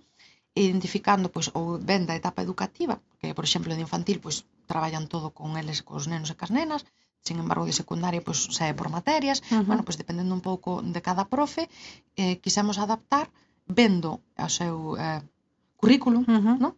[0.68, 4.38] identificando pois, ou ben da etapa educativa, que, por exemplo, de infantil, pois,
[4.72, 6.82] traballan todo con eles, cos nenos e cas nenas,
[7.28, 9.66] Sin embargo, de secundaria pois pues, sae por materias, uh -huh.
[9.70, 11.70] bueno, pois pues, dependendo un pouco de cada profe,
[12.16, 13.28] eh, quisemos adaptar
[13.68, 14.12] vendo
[14.46, 15.22] o seu eh,
[15.80, 16.58] currículum, uh -huh.
[16.64, 16.74] non?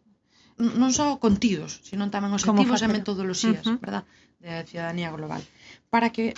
[0.61, 3.81] non só contidos, sino tamén os objetivos e metodoloxías, uh -huh.
[3.81, 4.03] verdad,
[4.43, 5.41] de ciudadanía global,
[5.89, 6.37] para que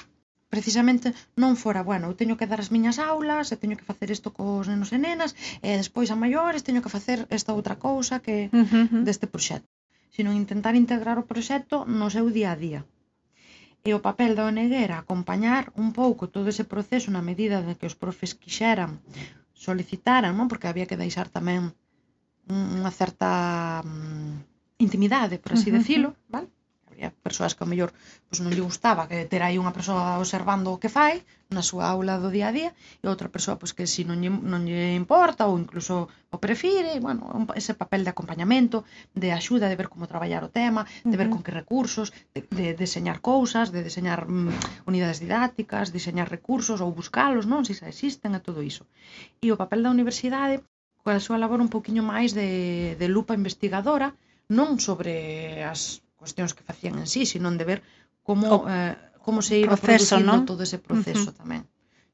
[0.54, 4.08] precisamente non fora, bueno, eu teño que dar as miñas aulas, e teño que facer
[4.14, 5.32] isto cos nenos e nenas,
[5.66, 9.04] e despois a maiores teño que facer esta outra cousa que uh -huh.
[9.08, 9.68] deste proxecto,
[10.16, 12.82] sino intentar integrar o proxecto no seu día a día.
[13.84, 17.74] E o papel da ONG era acompañar un pouco todo ese proceso na medida de
[17.78, 18.92] que os profes quixeran,
[19.66, 20.48] solicitaran, non?
[20.48, 21.62] porque había que deixar tamén
[22.48, 23.30] unha certa
[23.84, 24.34] mm,
[24.86, 25.80] intimidade, por así uh -huh.
[25.80, 26.48] decirlo, vale?
[26.94, 27.92] había persoas que ao mellor
[28.30, 31.86] pois non lle gustaba que ter aí unha persoa observando o que fai na súa
[31.94, 32.72] aula do día a día
[33.02, 36.98] e outra persoa pois que si non lle, non lle importa ou incluso o prefire,
[36.98, 37.22] e, bueno,
[37.54, 38.78] ese papel de acompañamento,
[39.14, 42.74] de axuda, de ver como traballar o tema, de ver con que recursos, de, de
[42.74, 47.88] deseñar cousas, de deseñar mm, unidades didácticas, diseñar recursos ou buscalos, non, se si xa
[47.94, 48.84] existen e todo iso.
[49.46, 50.66] E o papel da universidade
[51.04, 54.16] coa súa labor un poquinho máis de, de lupa investigadora,
[54.58, 55.14] non sobre
[55.64, 57.80] as cuestións que facían en sí, sino de ver
[58.28, 58.96] como o eh,
[59.26, 60.46] como se iba proceso, producindo ¿no?
[60.50, 61.40] todo ese proceso uh -huh.
[61.42, 61.62] tamén.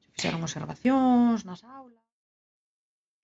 [0.02, 2.02] Se fixeron observacións nas aulas.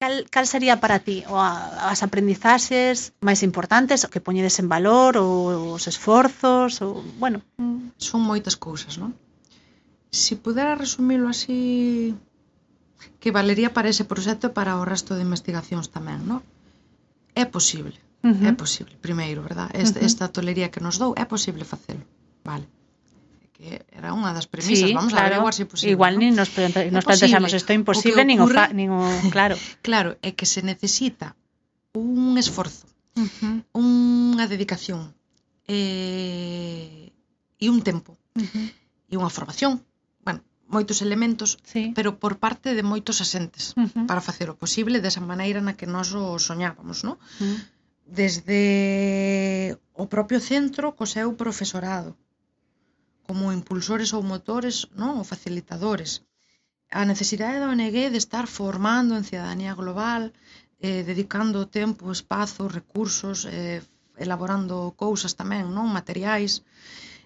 [0.00, 1.50] Cal, cal sería para ti o a,
[1.92, 7.38] as aprendizaxes máis importantes o que poñedes en valor ou os esforzos ou bueno,
[8.08, 9.10] son moitas cousas, non?
[10.12, 11.60] Se si pudera resumilo así
[13.20, 16.40] que valería para ese proxecto e para o resto de investigacións tamén, non?
[17.42, 17.96] É posible.
[18.26, 18.50] Uh -huh.
[18.50, 19.68] É posible, primeiro, verdad?
[19.70, 20.08] Esta, uh -huh.
[20.10, 22.02] esta tolería que nos dou é posible facelo.
[22.50, 22.66] Vale
[23.56, 25.24] que era unha das premisas, sí, vamos claro.
[25.24, 25.92] a averiguar se si é posible.
[25.96, 26.20] Igual ¿no?
[26.20, 26.50] nin nos,
[26.92, 29.00] nos plantexamos isto é imposible, nin, o fa, nin o...
[29.34, 29.56] Claro.
[29.80, 31.32] claro, é que se necesita
[31.96, 32.84] un esforzo,
[33.16, 33.56] uh -huh.
[33.72, 35.16] unha dedicación
[35.64, 37.08] eh,
[37.56, 38.66] e un tempo uh -huh.
[39.08, 39.80] e unha formación.
[40.20, 41.96] Bueno, moitos elementos, sí.
[41.96, 44.04] pero por parte de moitos asentes uh -huh.
[44.04, 47.16] para facer o posible desa maneira na que nós o soñábamos, non?
[47.40, 47.75] Uh -huh
[48.06, 52.14] desde o propio centro co seu profesorado,
[53.26, 55.18] como impulsores ou motores non?
[55.18, 56.22] ou facilitadores.
[56.86, 60.22] A necesidade da ONG de estar formando en cidadanía global,
[60.78, 63.82] eh, dedicando tempo, espazo, recursos, eh,
[64.24, 66.62] elaborando cousas tamén, non materiais,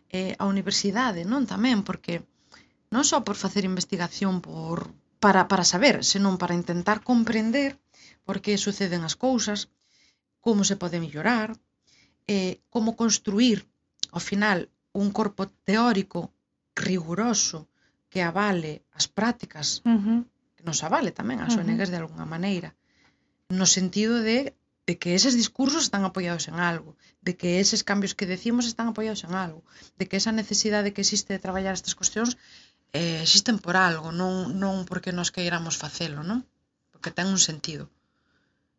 [0.08, 2.24] eh, a universidade, non tamén, porque
[2.88, 4.90] non só por facer investigación por,
[5.22, 7.76] para, para saber, senón para intentar comprender
[8.24, 9.68] por que suceden as cousas,
[10.40, 11.48] como se pode mellorar,
[12.26, 13.58] eh, como construir,
[14.14, 14.58] ao final,
[14.92, 16.32] un corpo teórico
[16.74, 17.68] riguroso
[18.10, 20.20] que avale as prácticas, uh -huh.
[20.56, 21.68] que nos avale tamén as uh -huh.
[21.68, 22.70] ONGs de alguna maneira,
[23.58, 24.38] no sentido de,
[24.86, 26.90] de que eses discursos están apoiados en algo,
[27.26, 29.62] de que eses cambios que decimos están apoiados en algo,
[29.98, 32.30] de que esa necesidade que existe de traballar estas cuestións
[32.92, 36.42] eh, existen por algo, non, non porque nos queiramos facelo, non?
[36.90, 37.84] Porque ten un sentido.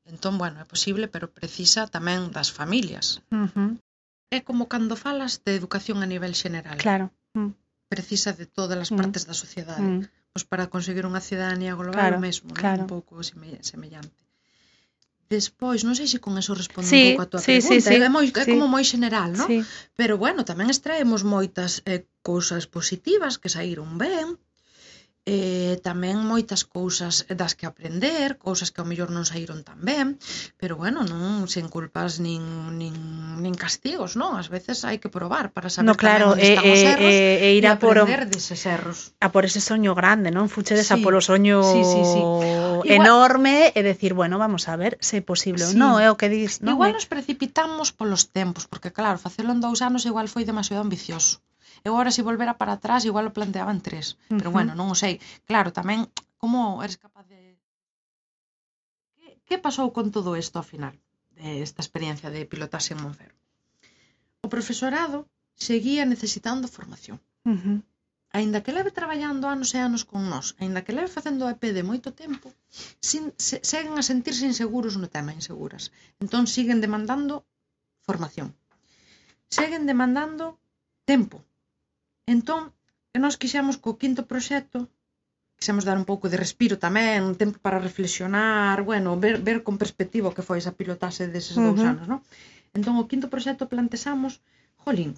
[0.06, 3.22] Entón, bueno, é posible, pero precisa tamén das familias.
[3.30, 3.72] Uh -huh.
[4.32, 6.78] É como cando falas de educación a nivel xeneral.
[6.80, 7.12] Claro.
[7.38, 7.52] Mm.
[7.92, 8.98] Precisa de todas as mm.
[9.00, 9.28] partes mm.
[9.30, 9.88] da sociedade.
[9.88, 10.02] Mm.
[10.32, 12.82] Pois para conseguir unha cidadanía global claro, o mesmo, claro.
[12.84, 13.20] un pouco
[13.72, 14.22] semellante.
[15.32, 17.96] Despois, non sei se con eso respondo sí, un pouco a túa sí, pregunta, sí,
[17.96, 19.48] sí, é, moi, é como moi general, non?
[19.48, 19.60] Sí.
[20.00, 24.36] Pero bueno, tamén extraemos moitas eh, cousas positivas que saíron ben,
[25.32, 30.20] eh, tamén moitas cousas das que aprender, cousas que ao mellor non saíron tan ben,
[30.60, 32.44] pero bueno, non sen culpas nin,
[32.76, 32.92] nin,
[33.40, 34.36] nin castigos, non?
[34.36, 37.48] Ás veces hai que probar para saber no, claro, onde están eh, os erros eh,
[37.48, 37.96] eh, ir a por,
[38.28, 39.16] deses erros.
[39.24, 40.52] A por ese soño grande, non?
[40.52, 42.22] Fuchedes sí, polo soño sí, sí, sí.
[42.92, 43.80] enorme Igual...
[43.80, 45.80] e decir, bueno, vamos a ver se é posible sí.
[45.80, 46.60] non, é o que dis.
[46.60, 47.00] Non, Igual me...
[47.00, 51.40] nos precipitamos polos tempos, porque claro, facelo en dous anos igual foi demasiado ambicioso.
[51.84, 54.38] Eu agora se volvera para atrás igual o planteaban tres, uh -huh.
[54.40, 55.14] pero bueno, non o sei.
[55.50, 56.00] Claro, tamén
[56.42, 57.40] como eres capaz de
[59.18, 60.94] Que, que pasou con todo isto ao final
[61.38, 63.38] de esta experiencia de pilotaxe en Monferro?
[64.46, 65.18] O profesorado
[65.68, 67.18] seguía necesitando formación.
[67.52, 67.78] Uh -huh.
[68.38, 71.84] Aínda que leve traballando anos e anos con nós, aínda que leve facendo EP de
[71.90, 72.48] moito tempo,
[73.10, 75.84] sin, se, seguen a sentirse inseguros no tema, inseguras.
[76.24, 77.34] Entón siguen demandando
[78.08, 78.48] formación.
[79.58, 80.46] Seguen demandando
[81.12, 81.38] tempo
[82.26, 82.74] Entón,
[83.12, 84.90] que nós quixemos co quinto proxecto
[85.62, 89.78] quixemos dar un pouco de respiro tamén, un tempo para reflexionar, bueno, ver, ver con
[89.78, 91.78] perspectiva o que foi esa pilotase deses uh -huh.
[91.78, 92.20] dous anos, non?
[92.74, 94.42] Entón, o quinto proxecto plantexamos,
[94.82, 95.14] jolín,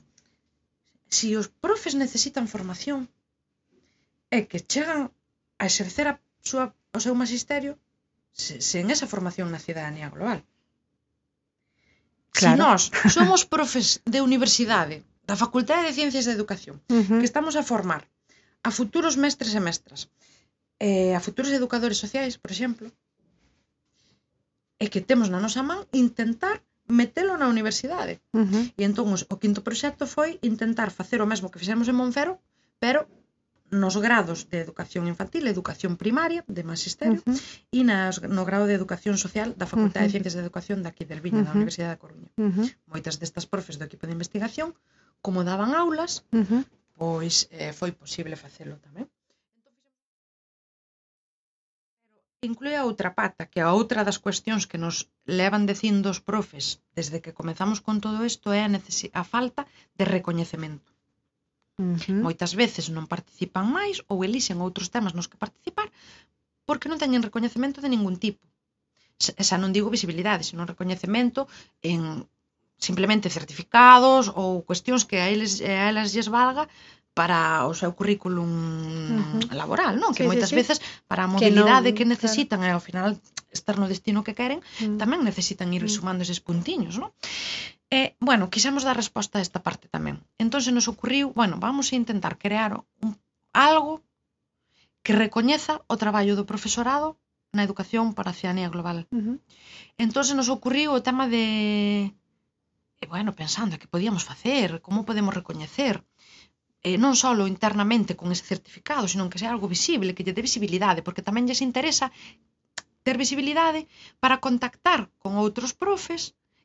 [1.08, 3.08] si os profes necesitan formación,
[4.38, 5.16] é que chegan
[5.62, 7.80] a exercer a súa, o seu magisterio
[8.70, 10.40] sen esa formación na cidadanía global.
[12.36, 12.52] Claro.
[12.52, 12.82] Si nós
[13.16, 14.98] somos profes de universidade
[15.28, 17.20] da Facultade de Ciencias de Educación, uh -huh.
[17.20, 18.04] que estamos a formar
[18.68, 20.02] a futuros mestres e mestras,
[20.80, 22.88] eh, a futuros educadores sociais, por exemplo,
[24.84, 26.58] e que temos na nosa man intentar
[27.00, 28.20] metelo na universidade.
[28.36, 28.64] Uh -huh.
[28.80, 32.34] E entón os, o quinto proxecto foi intentar facer o mesmo que fixemos en Monfero,
[32.84, 33.08] pero
[33.74, 37.80] nos grados de educación infantil, educación primaria, de magisterio, uh -huh.
[37.80, 40.12] e nas, no grado de educación social da Facultade uh -huh.
[40.12, 41.56] de Ciencias de Educación daqui del Viña, uh -huh.
[41.56, 42.30] da Universidade da Coruña.
[42.38, 42.68] Uh -huh.
[42.92, 44.70] Moitas destas profes do equipo de investigación
[45.26, 46.62] como daban aulas, uh -huh.
[47.00, 49.08] pois eh, foi posible facelo tamén.
[49.58, 49.94] Entón,
[52.50, 54.96] inclúe a outra pata, que a outra das cuestións que nos
[55.40, 56.66] levan dicindo os profes
[56.98, 58.70] desde que comezamos con todo isto é a,
[59.22, 59.62] a falta
[59.98, 60.90] de recoñecemento.
[61.80, 62.22] Uh -huh.
[62.26, 65.88] Moitas veces non participan máis ou elixen outros temas nos que participar
[66.68, 68.44] porque non teñen recoñecemento de ningún tipo.
[69.48, 71.42] Xa non digo visibilidade, senón recoñecemento
[71.92, 72.00] en
[72.78, 76.68] simplemente certificados ou cuestións que a eles a elas lles valga
[77.14, 79.54] para o seu currículum uh -huh.
[79.54, 80.18] laboral, non?
[80.18, 80.60] Que sí, moitas sí, sí.
[80.62, 82.74] veces para a mobilidade que, non, que necesitan claro.
[82.74, 83.10] e ao final
[83.54, 84.98] estar no destino que queren, mm.
[84.98, 85.94] tamén necesitan ir mm.
[85.94, 87.14] sumando eses puntiños, non?
[87.94, 90.26] E, bueno, quixemos dar resposta a esta parte tamén.
[90.42, 93.14] Entón, se nos ocurriu, bueno, vamos a intentar crear un,
[93.54, 94.02] algo
[95.06, 97.22] que recoñeza o traballo do profesorado
[97.54, 99.06] na educación para a ciudadanía global.
[99.14, 99.38] Uh -huh.
[100.02, 101.46] Entón, se nos ocurriu o tema de
[103.04, 105.96] e bueno, pensando que podíamos facer, como podemos recoñecer,
[106.88, 110.44] eh, non só internamente con ese certificado, senón que sea algo visible, que lle dé
[110.50, 112.08] visibilidade, porque tamén lles interesa
[113.06, 113.82] ter visibilidade
[114.24, 116.22] para contactar con outros profes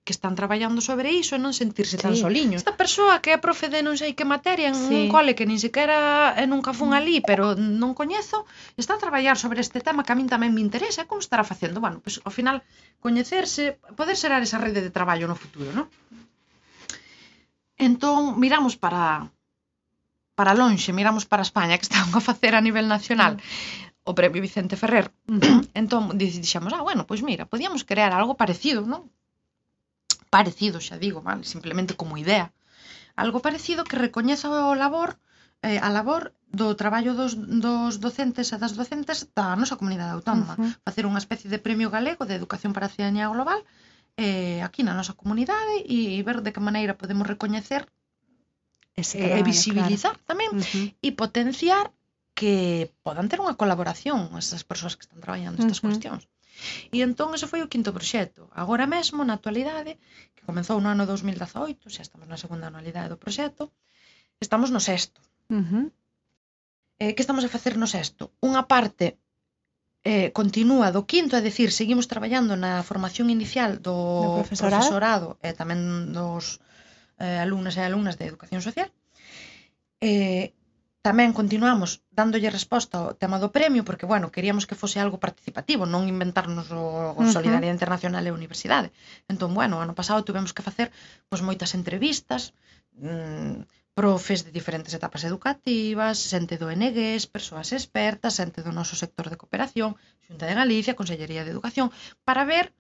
[0.08, 2.02] que están traballando sobre iso e non sentirse sí.
[2.02, 2.64] tan soliños.
[2.64, 4.88] Esta persoa que é profe de non sei que materia en sí.
[4.88, 8.48] un cole que nin sequera e nunca fun ali, pero non coñezo,
[8.80, 11.84] está a traballar sobre este tema que a min tamén me interesa, como estará facendo?
[11.84, 12.64] Bueno, pois pues, ao final
[13.04, 15.92] coñecerse, poder serar esa rede de traballo no futuro, non?
[17.76, 19.28] Entón, miramos para
[20.32, 23.36] para lonxe, miramos para España, que están a facer a nivel nacional.
[23.36, 24.08] Mm.
[24.08, 25.12] O premio Vicente Ferrer.
[25.28, 25.76] Mm.
[25.76, 29.12] entón, dixemos, ah, bueno, pois mira, podíamos crear algo parecido, non?
[30.30, 32.52] parecido, xa digo, vale, simplemente como idea,
[33.16, 35.18] algo parecido que recoñeza o labor
[35.62, 40.54] eh, a labor do traballo dos, dos docentes e das docentes da nosa comunidade autónoma.
[40.56, 40.72] Uh -huh.
[40.86, 43.60] Facer unha especie de premio galego de educación para a ciudadanía global
[44.16, 47.86] eh, aquí na nosa comunidade e ver de que maneira podemos recoñecer
[48.98, 50.28] Ese e visibilizar claro.
[50.30, 50.86] tamén uh -huh.
[51.06, 51.86] e potenciar
[52.38, 52.54] que
[53.06, 55.86] podan ter unha colaboración esas persoas que están traballando estas uh -huh.
[55.90, 56.22] cuestións.
[56.94, 58.42] E entón ese foi o quinto proxecto.
[58.52, 59.98] Agora mesmo, na actualidade,
[60.34, 63.70] que comezou no ano 2018, xa estamos na segunda anualidade do proxecto,
[64.40, 65.20] estamos no sexto.
[65.48, 65.86] Uh -huh.
[67.02, 68.32] eh, que estamos a facer no sexto?
[68.42, 69.06] Unha parte
[70.04, 74.82] eh, continúa do quinto, é dicir, seguimos traballando na formación inicial do, do profesorado.
[74.82, 75.80] profesorado e eh, tamén
[76.16, 76.62] dos
[77.18, 78.88] eh, alumnos e alumnas de educación social.
[80.00, 80.54] Eh,
[81.06, 85.86] tamén continuamos dándolle resposta ao tema do premio porque, bueno, queríamos que fose algo participativo,
[85.86, 88.88] non inventarnos o, o Solidaridade Internacional e a Universidade.
[89.30, 90.90] Entón, bueno, ano pasado tivemos que facer
[91.30, 92.52] pois, moitas entrevistas,
[92.98, 93.62] mmm,
[93.98, 99.38] profes de diferentes etapas educativas, xente do ENEGES, persoas expertas, xente do noso sector de
[99.40, 101.90] cooperación, Xunta de Galicia, Consellería de Educación,
[102.22, 102.70] para ver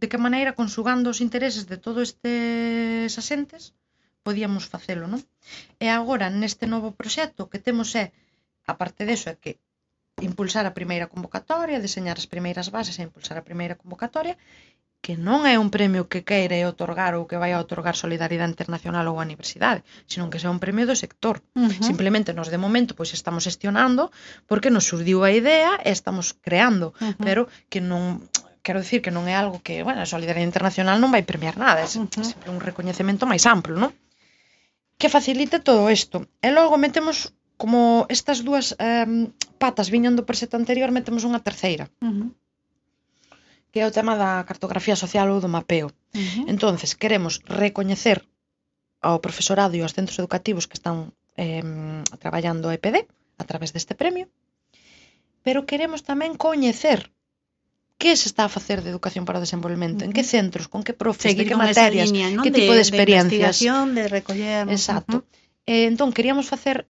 [0.00, 3.76] de que maneira, consugando os intereses de todo estes asentes,
[4.26, 5.22] podíamos facelo, non?
[5.84, 8.04] E agora, neste novo proxecto, o que temos é,
[8.72, 9.52] aparte deso, é que
[10.30, 14.34] impulsar a primeira convocatoria, deseñar as primeiras bases e impulsar a primeira convocatoria,
[15.04, 19.06] que non é un premio que queire otorgar ou que vai a otorgar Solidaridade Internacional
[19.06, 21.38] ou a Universidade, senón que sea un premio do sector.
[21.54, 21.86] Uh -huh.
[21.90, 24.10] Simplemente nos de momento pois estamos gestionando
[24.50, 27.22] porque nos surdiu a idea e estamos creando, uh -huh.
[27.26, 28.02] pero que non
[28.66, 31.78] quero dicir que non é algo que, bueno, a Solidaridade Internacional non vai premiar nada,
[31.84, 32.26] é uh -huh.
[32.32, 33.94] sempre un recoñecemento máis amplo, non?
[34.98, 36.26] que facilita todo isto.
[36.40, 39.28] E logo metemos como estas dúas eh,
[39.60, 41.88] patas viñan do preseto anterior, metemos unha terceira.
[42.00, 42.28] Uh -huh.
[43.72, 45.88] Que é o tema da cartografía social ou do mapeo.
[45.88, 46.44] Uh -huh.
[46.52, 48.24] Entonces, queremos recoñecer
[49.00, 51.62] ao profesorado e aos centros educativos que están eh,
[52.18, 53.04] traballando a EPD
[53.36, 54.26] a través deste premio,
[55.44, 57.12] pero queremos tamén coñecer
[57.98, 60.92] que se está a facer de educación para o desenvolvemento, en que centros, con que
[60.92, 62.42] profes, Seguir de que materias, línea, ¿no?
[62.44, 63.60] que tipo de, de experiencias.
[63.60, 64.68] De, de recoller...
[64.68, 65.16] Exacto.
[65.16, 65.72] Uh -huh.
[65.72, 66.88] eh, entón, queríamos facer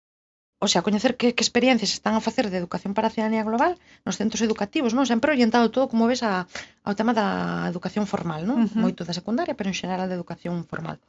[0.63, 3.75] o sea, coñecer que, que experiencias están a facer de educación para a ciudadanía global
[4.07, 5.03] nos centros educativos, non?
[5.03, 6.47] Sempre orientado todo, como ves, a,
[6.87, 8.63] ao tema da educación formal, non?
[8.63, 8.79] Uh -huh.
[8.79, 11.03] Moito da secundaria, pero en xeral a de educación formal.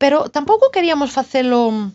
[0.00, 1.92] Pero tampouco queríamos facelo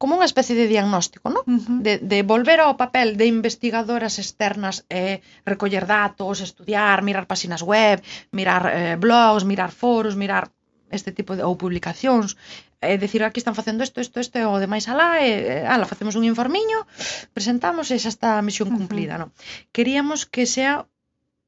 [0.00, 1.44] como unha especie de diagnóstico, non?
[1.44, 1.78] Uh -huh.
[1.84, 8.00] de, de volver ao papel de investigadoras externas, eh, recoller datos, estudiar, mirar páxinas web,
[8.32, 10.48] mirar eh, blogs, mirar foros, mirar
[10.88, 12.40] este tipo de ou publicacións,
[12.80, 15.64] é eh, decir, aquí están facendo isto, isto, isto e o demais alá, e, eh,
[15.68, 16.88] ala, facemos un informiño,
[17.36, 18.80] presentamos e xa está a misión uh -huh.
[18.80, 19.36] cumplida, non?
[19.68, 20.88] Queríamos que sea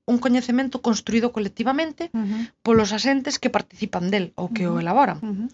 [0.04, 2.42] un coñecemento construído colectivamente uh -huh.
[2.60, 4.76] polos asentes que participan del ou que uh -huh.
[4.76, 5.18] o elaboran.
[5.24, 5.48] Uh -huh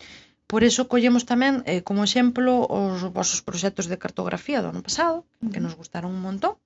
[0.51, 5.28] Por iso collemos tamén eh, como exemplo os vosos proxectos de cartografía do ano pasado,
[5.53, 6.57] que nos gustaron un montón.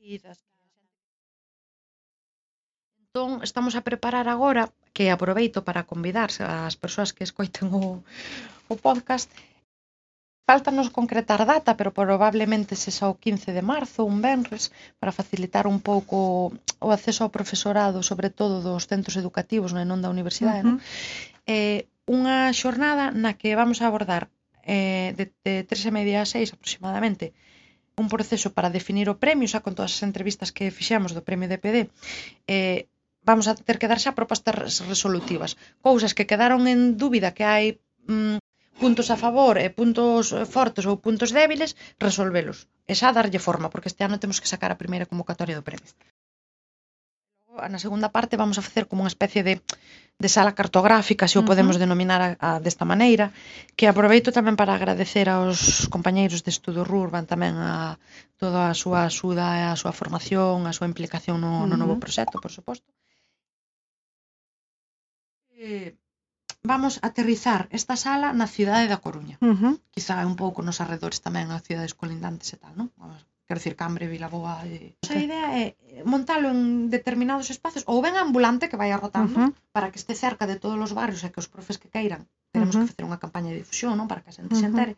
[0.00, 0.40] E das...
[3.04, 8.00] Entón, estamos a preparar agora, que aproveito para convidar as persoas que escoiten o,
[8.72, 9.28] o podcast,
[10.46, 14.64] Faltanos concretar data, pero probablemente sexa o 15 de marzo, un venres,
[15.00, 16.16] para facilitar un pouco
[16.86, 20.76] o acceso ao profesorado, sobre todo dos centros educativos non, non da universidade, uh -huh.
[20.76, 21.48] non?
[21.48, 24.28] Eh, unha xornada na que vamos a abordar
[24.64, 27.32] eh, de, de tres e media a seis aproximadamente
[27.96, 31.46] un proceso para definir o premio, xa con todas as entrevistas que fixemos do premio
[31.48, 31.76] DPD,
[32.50, 32.90] eh,
[33.22, 37.64] vamos a ter que dar xa propostas resolutivas, cousas que quedaron en dúbida que hai
[38.10, 38.36] mm,
[38.80, 42.66] puntos a favor e puntos fortes ou puntos débiles, resolvelos.
[42.90, 45.90] E xa darlle forma, porque este ano temos que sacar a primeira convocatoria do premio.
[47.56, 49.54] Ah, na segunda parte vamos a facer como unha especie de
[50.22, 51.84] de sala cartográfica, se o podemos uh -huh.
[51.84, 53.26] denominar a, a desta maneira,
[53.76, 55.60] que aproveito tamén para agradecer aos
[55.94, 57.98] compañeiros de Estudo Rurban tamén a
[58.42, 61.70] toda a súa axuda e a súa formación, a súa implicación no, uh -huh.
[61.70, 62.88] no novo proxecto, por suposto.
[65.66, 65.90] Eh,
[66.62, 69.36] vamos a aterrizar esta sala na cidade da Coruña.
[69.50, 69.74] Uh -huh.
[69.94, 72.88] Quizá un pouco nos arredores tamén as cidades colindantes e tal, non?
[73.00, 74.64] Vamos Quero dicir, Cambre, Vilaboa...
[74.64, 74.96] E...
[75.04, 79.44] A idea é eh, montalo en determinados espacios ou ben ambulante que vai rotando uh
[79.48, 79.50] -huh.
[79.74, 82.22] para que este cerca de todos os barrios e que os profes que queiran
[82.54, 82.86] tenemos uh -huh.
[82.88, 84.64] que facer unha campaña de difusión non para que a xente uh -huh.
[84.64, 84.94] se entere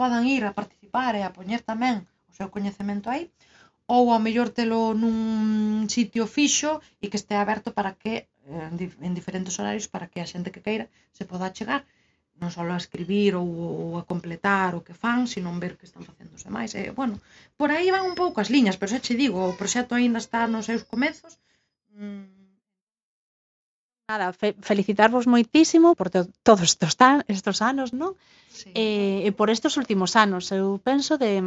[0.00, 1.96] podan ir a participar e a poñer tamén
[2.30, 3.24] o seu coñecemento aí
[3.94, 5.16] ou ao mellor telo nun
[5.94, 6.70] sitio fixo
[7.02, 8.14] e que este aberto para que
[8.48, 10.86] eh, en diferentes horarios para que a xente que queira
[11.16, 11.82] se poda chegar
[12.40, 16.02] non só a escribir ou, ou a completar o que fan, sino ver que están
[16.08, 16.72] facendo os demais.
[16.72, 17.20] E, eh, bueno,
[17.60, 20.48] por aí van un pouco as liñas, pero xa che digo, o proxecto aínda está
[20.48, 21.36] nos seus comezos.
[21.92, 22.40] Mm.
[24.10, 26.96] Nada, fe felicitarvos moitísimo por to todos estos,
[27.28, 28.16] estos anos, non?
[28.50, 28.72] Sí.
[28.74, 31.38] Eh, e por estes últimos anos, eu penso de,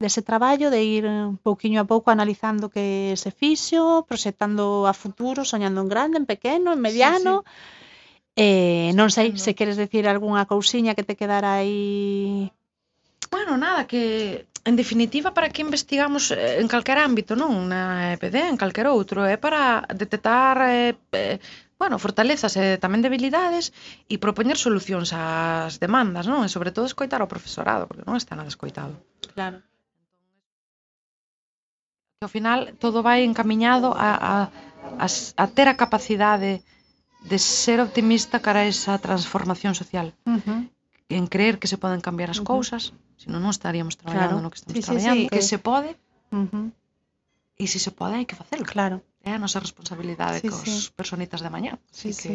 [0.00, 4.94] de ese traballo de ir un pouquiño a pouco analizando que se fixo, proxectando a
[4.94, 7.44] futuro, soñando en grande, en pequeno, en mediano.
[7.44, 7.85] Sí, sí
[8.36, 12.52] Eh, non sei se queres decir algunha cousiña que te quedara aí
[13.30, 18.36] Bueno, nada, que en definitiva para que investigamos eh, en calquer ámbito, non na EPD,
[18.52, 21.38] en calquer outro, é para detectar eh, eh,
[21.80, 23.72] bueno, fortalezas e tamén debilidades
[24.12, 26.44] e propoñer solucións ás demandas, non?
[26.46, 28.94] E sobre todo escoitar ao profesorado, porque non está nada escoitado.
[29.34, 29.58] Claro.
[32.18, 34.34] Que ao final todo vai encamiñado a, a,
[35.04, 35.06] a,
[35.42, 36.75] a ter a capacidade de
[37.22, 40.14] de ser optimista cara a esa transformación social.
[40.24, 40.60] Uh -huh.
[41.08, 42.52] En creer que se poden cambiar as uh -huh.
[42.52, 44.44] cousas, senón non estaríamos traballando claro.
[44.44, 45.34] no que estamos sí, traballando, sí, sí, eh.
[45.34, 45.50] que eh.
[45.50, 45.90] se pode.
[46.34, 46.66] Uh -huh.
[47.56, 48.64] E se se pode, hai que facelo.
[48.66, 48.96] Claro.
[49.24, 50.92] É a nosa responsabilidade sí, cos sí.
[50.92, 51.72] personitas de mañá.
[51.90, 52.34] Sí, que sí.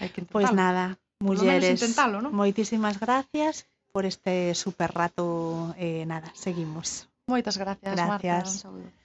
[0.00, 1.78] hai que Pois pues nada, mulleres,
[2.24, 2.30] ¿no?
[2.30, 7.10] moitísimas gracias por este super rato eh, nada, seguimos.
[7.26, 8.08] Moitas gracias, gracias.
[8.08, 8.50] Marta.
[8.50, 8.97] Un saludo.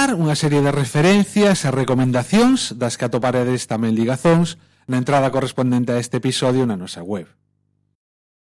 [0.00, 4.56] escoitar unha serie de referencias e recomendacións das que atoparedes tamén ligazóns
[4.88, 7.28] na entrada correspondente a este episodio na nosa web.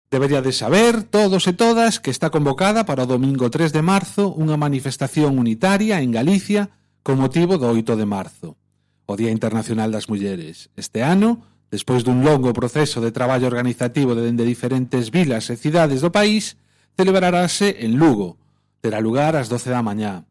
[0.09, 4.57] Deberíades saber, todos e todas, que está convocada para o domingo 3 de marzo unha
[4.57, 6.73] manifestación unitaria en Galicia
[7.05, 8.57] con motivo do 8 de marzo,
[9.05, 10.73] o Día Internacional das Mulleres.
[10.73, 16.09] Este ano, despois dun longo proceso de traballo organizativo dende diferentes vilas e cidades do
[16.09, 16.57] país,
[16.97, 18.41] celebrarase en Lugo.
[18.81, 20.25] Terá lugar ás 12 da mañá.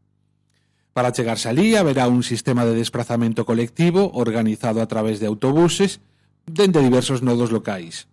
[0.95, 5.99] Para chegarse alí haberá un sistema de desplazamento colectivo organizado a través de autobuses
[6.47, 8.07] dende diversos nodos locais.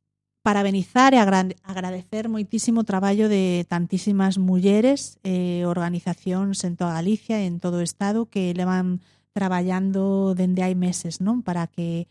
[0.43, 7.38] parabenizar e agradecer moitísimo o traballo de tantísimas mulleres e eh, organizacións en toda Galicia
[7.38, 8.99] e en todo o Estado que levan
[9.32, 12.11] traballando dende hai meses non para que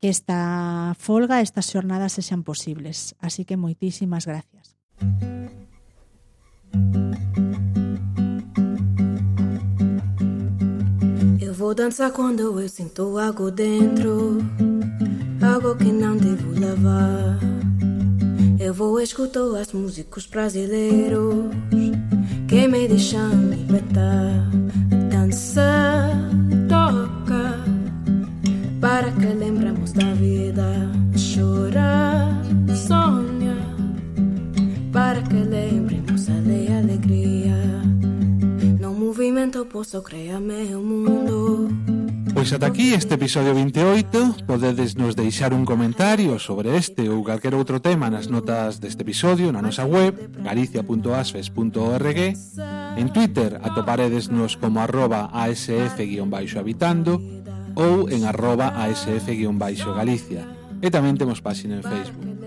[0.00, 3.14] que esta folga, estas xornadas se sean posibles.
[3.18, 4.78] Así que moitísimas gracias.
[11.40, 14.38] Eu vou dançar quando eu sinto algo dentro.
[15.42, 17.38] Algo que não devo lavar.
[18.58, 21.50] Eu vou escutar os músicos brasileiros
[22.48, 24.50] que me deixam libertar.
[25.10, 26.10] Dança,
[26.68, 27.64] toca,
[28.80, 30.90] para que lembramos da vida.
[31.16, 32.42] Chorar,
[32.74, 33.56] sonha,
[34.92, 37.56] para que lembremos a alegria.
[38.80, 41.97] No movimento posso criar meu mundo.
[42.38, 47.58] Pois ata aquí este episodio 28 Podedes nos deixar un comentario sobre este ou calquer
[47.58, 52.20] outro tema nas notas deste episodio na nosa web galicia.asfes.org
[52.94, 57.18] En Twitter atoparedesnos como arroba asf-habitando
[57.74, 60.46] ou en arroba asf-galicia
[60.78, 62.38] E tamén temos páxina en Facebook.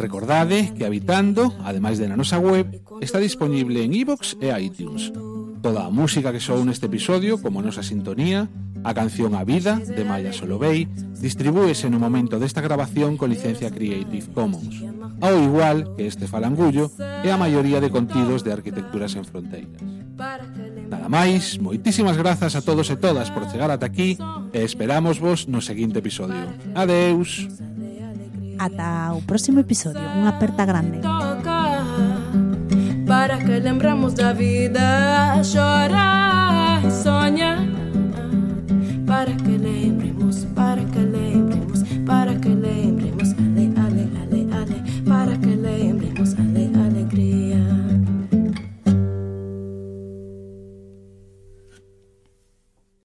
[0.00, 5.12] Recordade que Habitando, ademais de na nosa web, está disponible en iVoox e iTunes.
[5.60, 8.48] Toda a música que sou neste episodio, como a nosa sintonía,
[8.84, 10.84] A canción A Vida, de Maya Solovey,
[11.16, 14.84] distribúese no momento desta grabación con licencia Creative Commons,
[15.24, 16.92] ao igual que este falangullo
[17.24, 19.80] e a maioría de contidos de Arquitecturas en Fronteiras.
[20.92, 24.20] Nada máis, moitísimas grazas a todos e todas por chegar ata aquí
[24.52, 26.44] e esperamos vos no seguinte episodio.
[26.76, 27.48] Adeus!
[28.60, 31.00] Ata o próximo episodio, unha aperta grande.
[33.08, 36.53] Para que lembramos da vida chorar
[39.26, 39.83] I can't.